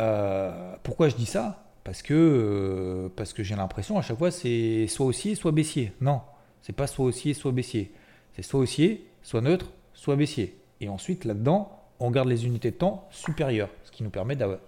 Euh, 0.00 0.74
Pourquoi 0.82 1.08
je 1.08 1.16
dis 1.16 1.26
ça? 1.26 1.64
Parce 1.82 2.02
que, 2.02 2.14
euh, 2.14 3.08
parce 3.16 3.32
que 3.32 3.42
j'ai 3.42 3.56
l'impression 3.56 3.98
à 3.98 4.02
chaque 4.02 4.18
fois 4.18 4.30
c'est 4.30 4.86
soit 4.86 5.06
haussier, 5.06 5.34
soit 5.34 5.52
baissier. 5.52 5.92
Non, 6.00 6.20
c'est 6.60 6.74
pas 6.74 6.86
soit 6.86 7.06
haussier, 7.06 7.32
soit 7.34 7.52
baissier. 7.52 7.92
C'est 8.34 8.42
soit 8.42 8.60
haussier, 8.60 9.08
soit 9.22 9.40
neutre, 9.40 9.72
soit 9.94 10.16
baissier. 10.16 10.58
Et 10.80 10.88
ensuite 10.88 11.24
là-dedans, 11.24 11.81
on 12.02 12.10
garde 12.10 12.28
les 12.28 12.46
unités 12.46 12.72
de 12.72 12.76
temps 12.76 13.06
supérieures, 13.10 13.70
ce 13.84 13.92
qui 13.92 14.02
nous 14.02 14.10
permet 14.10 14.36
de, 14.36 14.58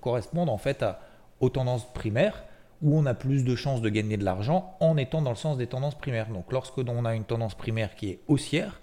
correspondre 0.00 0.52
en 0.52 0.58
fait 0.58 0.84
aux 1.40 1.48
tendances 1.48 1.90
primaires 1.92 2.44
où 2.82 2.98
on 2.98 3.06
a 3.06 3.14
plus 3.14 3.44
de 3.44 3.54
chances 3.54 3.80
de 3.80 3.88
gagner 3.88 4.16
de 4.16 4.24
l'argent 4.24 4.76
en 4.80 4.96
étant 4.96 5.22
dans 5.22 5.30
le 5.30 5.36
sens 5.36 5.56
des 5.56 5.66
tendances 5.66 5.96
primaires. 5.96 6.28
Donc 6.28 6.52
lorsque 6.52 6.78
on 6.78 7.04
a 7.04 7.14
une 7.14 7.24
tendance 7.24 7.54
primaire 7.54 7.94
qui 7.94 8.10
est 8.10 8.20
haussière, 8.26 8.80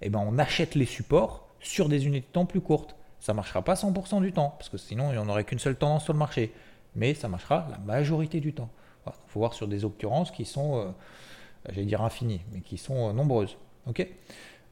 eh 0.00 0.10
ben 0.10 0.20
on 0.24 0.38
achète 0.38 0.74
les 0.74 0.84
supports 0.84 1.48
sur 1.58 1.88
des 1.88 2.06
unités 2.06 2.26
de 2.26 2.32
temps 2.32 2.46
plus 2.46 2.60
courtes. 2.60 2.94
Ça 3.18 3.32
ne 3.32 3.36
marchera 3.36 3.62
pas 3.62 3.74
100% 3.74 4.20
du 4.20 4.32
temps, 4.32 4.54
parce 4.58 4.68
que 4.68 4.76
sinon 4.76 5.08
il 5.10 5.12
n'y 5.12 5.18
en 5.18 5.28
aurait 5.28 5.44
qu'une 5.44 5.58
seule 5.58 5.76
tendance 5.76 6.04
sur 6.04 6.12
le 6.12 6.18
marché. 6.18 6.52
Mais 6.94 7.14
ça 7.14 7.28
marchera 7.28 7.66
la 7.70 7.78
majorité 7.78 8.40
du 8.40 8.52
temps. 8.52 8.68
Il 9.06 9.12
faut 9.28 9.40
voir 9.40 9.54
sur 9.54 9.66
des 9.66 9.84
occurrences 9.84 10.30
qui 10.30 10.44
sont, 10.44 10.76
euh, 10.76 10.90
j'allais 11.68 11.86
dire 11.86 12.02
infinies, 12.02 12.42
mais 12.52 12.60
qui 12.60 12.78
sont 12.78 13.08
euh, 13.08 13.12
nombreuses. 13.12 13.56
ok? 13.86 14.06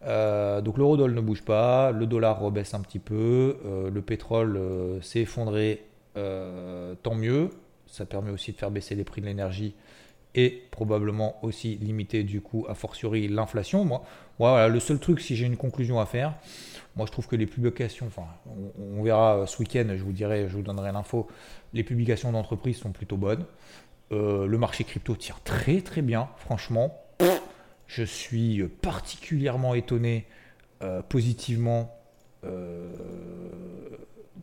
Euh, 0.05 0.61
donc 0.61 0.79
l'eurodoll 0.79 1.15
ne 1.15 1.21
bouge 1.21 1.43
pas, 1.43 1.93
le 1.93 2.07
dollar 2.07 2.41
rebaisse 2.41 2.75
un 2.75 2.81
petit 2.81 2.99
peu, 2.99 3.59
euh, 3.67 3.91
le 3.91 4.03
pétrole 4.03 4.57
euh, 4.57 5.01
s'est 5.03 5.21
effondré, 5.21 5.85
tant 7.03 7.15
mieux. 7.15 7.51
Ça 7.87 8.05
permet 8.05 8.31
aussi 8.31 8.53
de 8.53 8.57
faire 8.57 8.71
baisser 8.71 8.95
les 8.95 9.05
prix 9.05 9.21
de 9.21 9.27
l'énergie 9.27 9.75
et 10.35 10.63
probablement 10.71 11.43
aussi 11.43 11.77
limiter 11.77 12.25
du 12.25 12.41
coup 12.41 12.67
a 12.69 12.75
fortiori 12.75 13.27
l'inflation. 13.27 13.85
Moi, 13.85 14.05
voilà, 14.39 14.69
le 14.69 14.81
seul 14.81 14.99
truc, 14.99 15.21
si 15.21 15.35
j'ai 15.35 15.47
une 15.47 15.57
conclusion 15.57 15.99
à 15.99 16.05
faire, 16.05 16.35
moi 16.95 17.07
je 17.07 17.13
trouve 17.13 17.27
que 17.27 17.37
les 17.37 17.47
publications, 17.47 18.07
enfin 18.07 18.27
on, 18.79 19.03
verra 19.03 19.47
ce 19.47 19.59
week-end, 19.61 19.87
je 19.89 20.05
vous 20.05 20.13
dirai, 20.13 20.47
je 20.49 20.57
vous 20.57 20.63
donnerai 20.63 20.93
l'info, 20.93 21.27
les 21.73 21.85
publications 21.85 22.31
d'entreprise 22.33 22.77
sont 22.77 22.93
plutôt 22.93 23.17
bonnes. 23.17 23.47
le 24.11 24.57
marché 24.57 24.85
crypto 24.85 25.17
tire 25.17 25.41
très 25.43 25.81
très 25.81 26.03
bien, 26.03 26.29
franchement. 26.37 27.03
Je 27.90 28.05
suis 28.05 28.62
particulièrement 28.83 29.74
étonné 29.74 30.24
euh, 30.81 31.03
positivement 31.03 31.92
euh, 32.44 32.88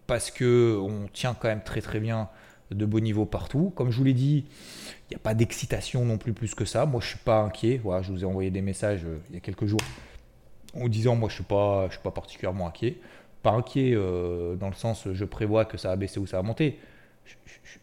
parce 0.05 0.31
que 0.31 0.77
on 0.77 1.07
tient 1.07 1.33
quand 1.33 1.47
même 1.47 1.63
très 1.63 1.79
très 1.79 2.01
bien 2.01 2.27
de 2.71 2.85
beaux 2.85 2.99
niveaux 2.99 3.25
partout. 3.25 3.71
Comme 3.73 3.89
je 3.89 3.97
vous 3.99 4.03
l'ai 4.03 4.13
dit, 4.13 4.43
il 4.89 5.11
n'y 5.11 5.15
a 5.15 5.19
pas 5.19 5.33
d'excitation 5.33 6.03
non 6.03 6.17
plus 6.17 6.33
plus 6.33 6.55
que 6.55 6.65
ça. 6.65 6.85
Moi, 6.85 6.99
je 6.99 7.07
suis 7.07 7.19
pas 7.19 7.39
inquiet. 7.39 7.79
Voilà, 7.81 8.01
je 8.01 8.11
vous 8.11 8.23
ai 8.23 8.25
envoyé 8.25 8.51
des 8.51 8.61
messages 8.61 9.05
euh, 9.05 9.17
il 9.29 9.35
y 9.35 9.37
a 9.37 9.39
quelques 9.39 9.65
jours 9.65 9.79
en 10.73 10.89
disant 10.89 11.15
moi 11.15 11.29
je 11.29 11.35
suis 11.35 11.45
pas 11.45 11.87
je 11.87 11.93
suis 11.93 12.03
pas 12.03 12.11
particulièrement 12.11 12.67
inquiet. 12.67 12.97
Pas 13.43 13.51
inquiet 13.51 13.93
dans 13.93 14.67
le 14.67 14.75
sens 14.75 15.07
je 15.09 15.23
prévois 15.23 15.63
que 15.63 15.77
ça 15.77 15.87
va 15.87 15.95
baisser 15.95 16.19
ou 16.19 16.27
ça 16.27 16.35
va 16.35 16.43
monter. 16.43 16.79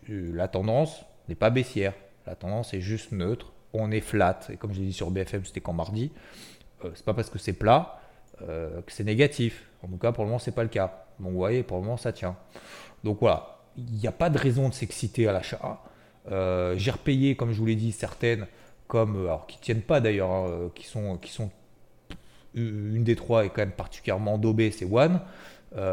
la 0.09 0.47
tendance 0.47 1.07
n'est 1.31 1.35
pas 1.35 1.49
baissière. 1.49 1.95
La 2.27 2.35
tendance 2.35 2.75
est 2.75 2.83
juste 2.83 3.13
neutre 3.13 3.54
on 3.75 3.91
est 3.91 4.01
flat. 4.01 4.41
Et 4.51 4.57
comme 4.57 4.73
je 4.73 4.81
l'ai 4.81 4.87
dit 4.87 4.93
sur 4.93 5.11
BFM, 5.11 5.45
c'était 5.45 5.61
quand 5.61 5.73
mardi. 5.73 6.11
Euh, 6.85 6.91
c'est 6.95 7.05
pas 7.05 7.15
parce 7.15 7.29
que 7.29 7.39
c'est 7.39 7.53
plat 7.53 8.01
euh, 8.43 8.81
que 8.83 8.93
c'est 8.93 9.05
négatif. 9.05 9.67
En 9.83 9.89
tout 9.89 9.99
cas, 9.99 10.13
pour 10.13 10.25
le 10.25 10.29
moment, 10.29 10.39
c'est 10.39 10.55
pas 10.55 10.63
le 10.63 10.69
cas. 10.69 11.05
Donc, 11.21 11.33
vous 11.33 11.39
voyez, 11.39 11.63
pour 11.63 11.77
le 11.79 11.83
moment, 11.83 11.97
ça 11.97 12.13
tient. 12.13 12.37
Donc 13.03 13.19
voilà, 13.21 13.59
il 13.77 13.93
n'y 13.93 14.07
a 14.07 14.13
pas 14.13 14.31
de 14.31 14.39
raison 14.39 14.69
de 14.69 14.75
s'exciter 14.75 15.29
à 15.29 15.33
l'achat. 15.33 15.83
Euh, 16.31 16.75
j'ai 16.79 16.91
repayé, 16.91 17.37
comme 17.37 17.53
je 17.53 17.59
vous 17.59 17.67
l'ai 17.67 17.75
dit, 17.75 17.93
certaines, 17.93 18.47
comme 18.89 19.27
alors 19.27 19.47
qui 19.47 19.59
tiennent 19.59 19.83
pas 19.83 20.01
d'ailleurs, 20.01 20.31
hein, 20.31 20.71
qui 20.75 20.87
sont 20.87 21.19
qui 21.19 21.31
sont 21.31 21.51
une 22.55 23.03
des 23.03 23.17
trois 23.17 23.45
est 23.45 23.49
quand 23.49 23.63
même 23.63 23.73
particulièrement 23.73 24.39
daubée, 24.39 24.71
c'est 24.71 24.85
One. 24.85 25.21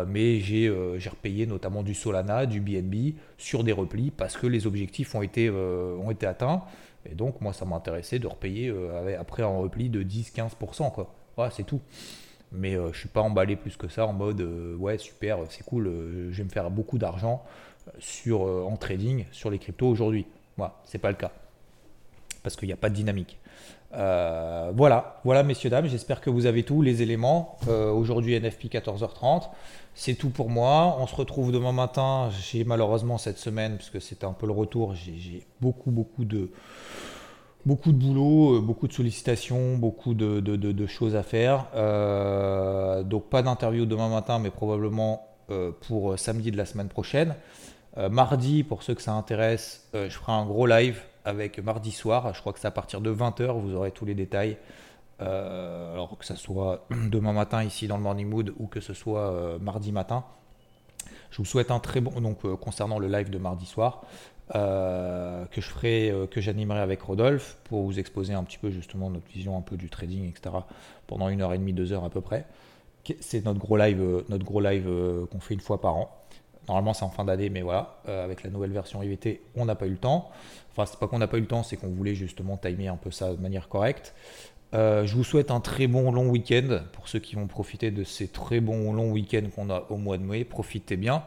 mais 0.08 0.40
j'ai 0.40 0.70
repayé 1.10 1.48
notamment 1.48 1.82
du 1.82 1.96
Solana, 1.96 2.46
du 2.46 2.62
BNB 2.62 3.16
sur 3.40 3.64
des 3.64 3.72
replis 3.72 4.12
parce 4.12 4.38
que 4.38 4.46
les 4.46 4.68
objectifs 4.68 5.16
ont 5.16 5.24
été, 5.24 5.50
ont 5.50 6.12
été 6.12 6.28
atteints. 6.28 6.62
Et 7.10 7.16
donc, 7.16 7.42
moi, 7.42 7.54
ça 7.54 7.66
m'intéressait 7.66 8.20
de 8.20 8.28
repayer 8.28 8.70
euh, 8.70 9.20
après 9.20 9.44
un 9.44 9.58
repli 9.58 9.90
de 9.90 10.04
10-15%. 10.04 10.92
Quoi. 10.92 11.14
Voilà, 11.36 11.52
c'est 11.52 11.64
tout. 11.64 11.82
Mais 12.52 12.76
euh, 12.76 12.92
je 12.94 13.00
suis 13.00 13.10
pas 13.10 13.22
emballé 13.22 13.56
plus 13.56 13.78
que 13.78 13.88
ça 13.88 14.06
en 14.06 14.14
mode 14.14 14.42
euh, 14.42 14.76
ouais, 14.76 14.98
super, 14.98 15.40
c'est 15.50 15.64
cool, 15.64 15.86
je 16.32 16.38
vais 16.38 16.44
me 16.44 16.50
faire 16.50 16.70
beaucoup 16.70 16.98
d'argent 16.98 17.44
sur, 17.98 18.42
en 18.42 18.76
trading 18.76 19.26
sur 19.32 19.50
les 19.50 19.58
cryptos 19.58 19.88
aujourd'hui. 19.88 20.26
Voilà, 20.58 20.76
c'est 20.84 21.00
pas 21.00 21.10
le 21.10 21.16
cas. 21.16 21.32
Parce 22.44 22.56
qu'il 22.56 22.68
n'y 22.68 22.74
a 22.74 22.78
pas 22.78 22.90
de 22.90 22.96
dynamique. 22.96 23.40
voilà, 23.92 25.22
voilà 25.24 25.44
messieurs, 25.44 25.70
dames, 25.70 25.88
j'espère 25.88 26.20
que 26.20 26.30
vous 26.30 26.46
avez 26.46 26.64
tous 26.64 26.82
les 26.82 27.02
éléments. 27.02 27.58
aujourd'hui, 27.68 28.38
NFP 28.38 28.66
14h30. 28.66 29.50
C'est 29.94 30.16
tout 30.16 30.30
pour 30.30 30.50
moi. 30.50 30.98
On 31.00 31.08
se 31.08 31.16
retrouve 31.16 31.52
demain 31.52 31.72
matin. 31.72 32.30
J'ai 32.42 32.64
malheureusement 32.64 33.18
cette 33.18 33.38
semaine, 33.38 33.78
puisque 33.78 34.02
c'était 34.02 34.26
un 34.26 34.34
peu 34.34 34.46
le 34.46 34.54
retour, 34.54 34.96
j'ai 34.96 35.46
beaucoup, 35.60 35.92
beaucoup 35.92 36.26
de, 36.26 36.52
beaucoup 37.66 37.92
de 37.92 37.98
boulot, 37.98 38.58
euh, 38.58 38.62
beaucoup 38.62 38.88
de 38.88 38.94
sollicitations, 38.94 39.78
beaucoup 39.78 40.14
de, 40.14 40.86
choses 40.88 41.16
à 41.16 41.24
faire. 41.24 41.68
Euh, 41.76 43.04
donc 43.04 43.30
pas 43.30 43.42
d'interview 43.42 43.86
demain 43.86 44.10
matin, 44.10 44.40
mais 44.40 44.50
probablement 44.50 45.28
euh, 45.50 45.72
pour 45.88 46.18
samedi 46.18 46.52
de 46.52 46.58
la 46.58 46.66
semaine 46.66 46.90
prochaine. 46.90 47.36
mardi, 48.10 48.64
pour 48.64 48.84
ceux 48.84 48.96
que 48.96 49.02
ça 49.02 49.12
intéresse, 49.12 49.90
je 49.94 50.10
ferai 50.10 50.32
un 50.32 50.46
gros 50.46 50.66
live 50.66 51.02
avec 51.26 51.60
mardi 51.60 51.92
soir. 51.92 52.34
Je 52.34 52.40
crois 52.40 52.54
que 52.54 52.60
c'est 52.60 52.68
à 52.68 52.72
partir 52.72 53.02
de 53.02 53.12
20h, 53.14 53.60
vous 53.60 53.76
aurez 53.76 53.92
tous 53.92 54.06
les 54.06 54.16
détails. 54.16 54.58
Euh, 55.22 55.94
alors 55.94 56.18
que 56.18 56.26
ce 56.26 56.36
soit 56.36 56.86
demain 57.10 57.34
matin 57.34 57.64
ici 57.64 57.88
dans 57.88 57.98
le 57.98 58.04
Morning 58.04 58.28
Mood 58.28 58.54
ou 58.58 58.68
que 58.68 58.80
ce 58.80 58.94
soit 58.94 59.32
euh, 59.32 59.60
mardi 59.60 59.92
matin. 59.92 60.24
Je 61.30 61.38
vous 61.38 61.46
souhaite 61.46 61.72
un 61.72 61.80
très 61.80 62.02
bon, 62.02 62.20
donc 62.22 62.44
euh, 62.44 62.56
concernant 62.56 63.00
le 63.00 63.08
live 63.08 63.30
de 63.30 63.38
mardi 63.38 63.66
soir, 63.66 64.04
que 64.54 65.62
je 65.62 65.70
ferai, 65.70 66.14
que 66.30 66.42
j'animerai 66.42 66.82
avec 66.82 67.02
Rodolphe 67.02 67.58
pour 67.64 67.84
vous 67.84 68.00
exposer 68.00 68.34
un 68.34 68.44
petit 68.44 68.58
peu 68.58 68.70
justement 68.70 69.10
notre 69.10 69.28
vision 69.28 69.58
un 69.58 69.62
peu 69.62 69.78
du 69.78 69.90
trading, 69.90 70.28
etc. 70.28 70.54
pendant 71.08 71.30
une 71.30 71.42
heure 71.42 71.54
et 71.54 71.58
demie, 71.58 71.72
deux 71.72 71.94
heures 71.94 72.04
à 72.04 72.10
peu 72.10 72.20
près. 72.20 72.46
c'est 73.22 73.46
notre 73.46 73.60
gros 73.62 73.78
live, 73.78 74.26
notre 74.28 74.44
gros 74.44 74.60
live 74.60 74.90
qu'on 75.32 75.40
fait 75.40 75.54
une 75.54 75.62
fois 75.62 75.80
par 75.80 75.96
an. 75.96 76.18
Normalement, 76.68 76.94
c'est 76.94 77.06
en 77.06 77.10
fin 77.10 77.24
d'année, 77.24 77.50
mais 77.50 77.62
voilà, 77.62 78.02
avec 78.06 78.44
la 78.44 78.50
nouvelle 78.50 78.74
version 78.74 79.02
IVT, 79.02 79.42
on 79.56 79.64
n'a 79.64 79.76
pas 79.76 79.88
eu 79.88 79.92
le 79.92 79.98
temps. 79.98 80.32
Enfin, 80.72 80.86
c'est 80.86 81.00
pas 81.00 81.08
qu'on 81.08 81.20
n'a 81.20 81.28
pas 81.28 81.38
eu 81.38 81.42
le 81.42 81.48
temps, 81.48 81.64
c'est 81.64 81.78
qu'on 81.78 81.90
voulait 81.90 82.16
justement 82.16 82.58
timer 82.58 82.90
un 82.90 82.98
peu 82.98 83.12
ça 83.12 83.34
de 83.34 83.42
manière 83.42 83.70
correcte. 83.70 84.14
Je 84.74 85.14
vous 85.14 85.24
souhaite 85.24 85.52
un 85.52 85.60
très 85.60 85.88
bon 85.88 86.12
long 86.12 86.30
week-end 86.30 86.82
pour 86.94 87.08
ceux 87.08 87.20
qui 87.20 87.36
vont 87.36 87.48
profiter 87.48 87.92
de 87.92 88.04
ces 88.04 88.28
très 88.28 88.60
bons 88.60 88.94
longs 88.94 89.12
week-ends 89.12 89.50
qu'on 89.54 89.70
a 89.70 89.86
au 89.90 89.98
mois 89.98 90.18
de 90.18 90.24
mai. 90.24 90.44
Profitez 90.44 90.98
bien. 90.98 91.24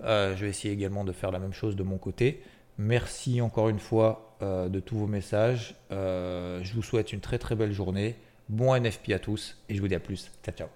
je 0.00 0.34
vais 0.34 0.48
essayer 0.48 0.72
également 0.72 1.04
de 1.04 1.12
faire 1.12 1.30
la 1.30 1.38
même 1.38 1.52
chose 1.52 1.76
de 1.76 1.82
mon 1.82 1.98
côté. 1.98 2.42
Merci 2.78 3.40
encore 3.40 3.68
une 3.68 3.80
fois 3.80 4.36
de 4.40 4.80
tous 4.80 4.96
vos 4.96 5.06
messages. 5.06 5.74
je 5.90 6.74
vous 6.74 6.82
souhaite 6.82 7.12
une 7.12 7.20
très 7.20 7.38
très 7.38 7.54
belle 7.56 7.72
journée. 7.72 8.16
Bon 8.48 8.74
NFP 8.74 9.12
à 9.12 9.18
tous 9.18 9.58
et 9.68 9.74
je 9.74 9.80
vous 9.80 9.88
dis 9.88 9.94
à 9.94 10.00
plus. 10.00 10.30
Ciao 10.42 10.54
ciao. 10.54 10.68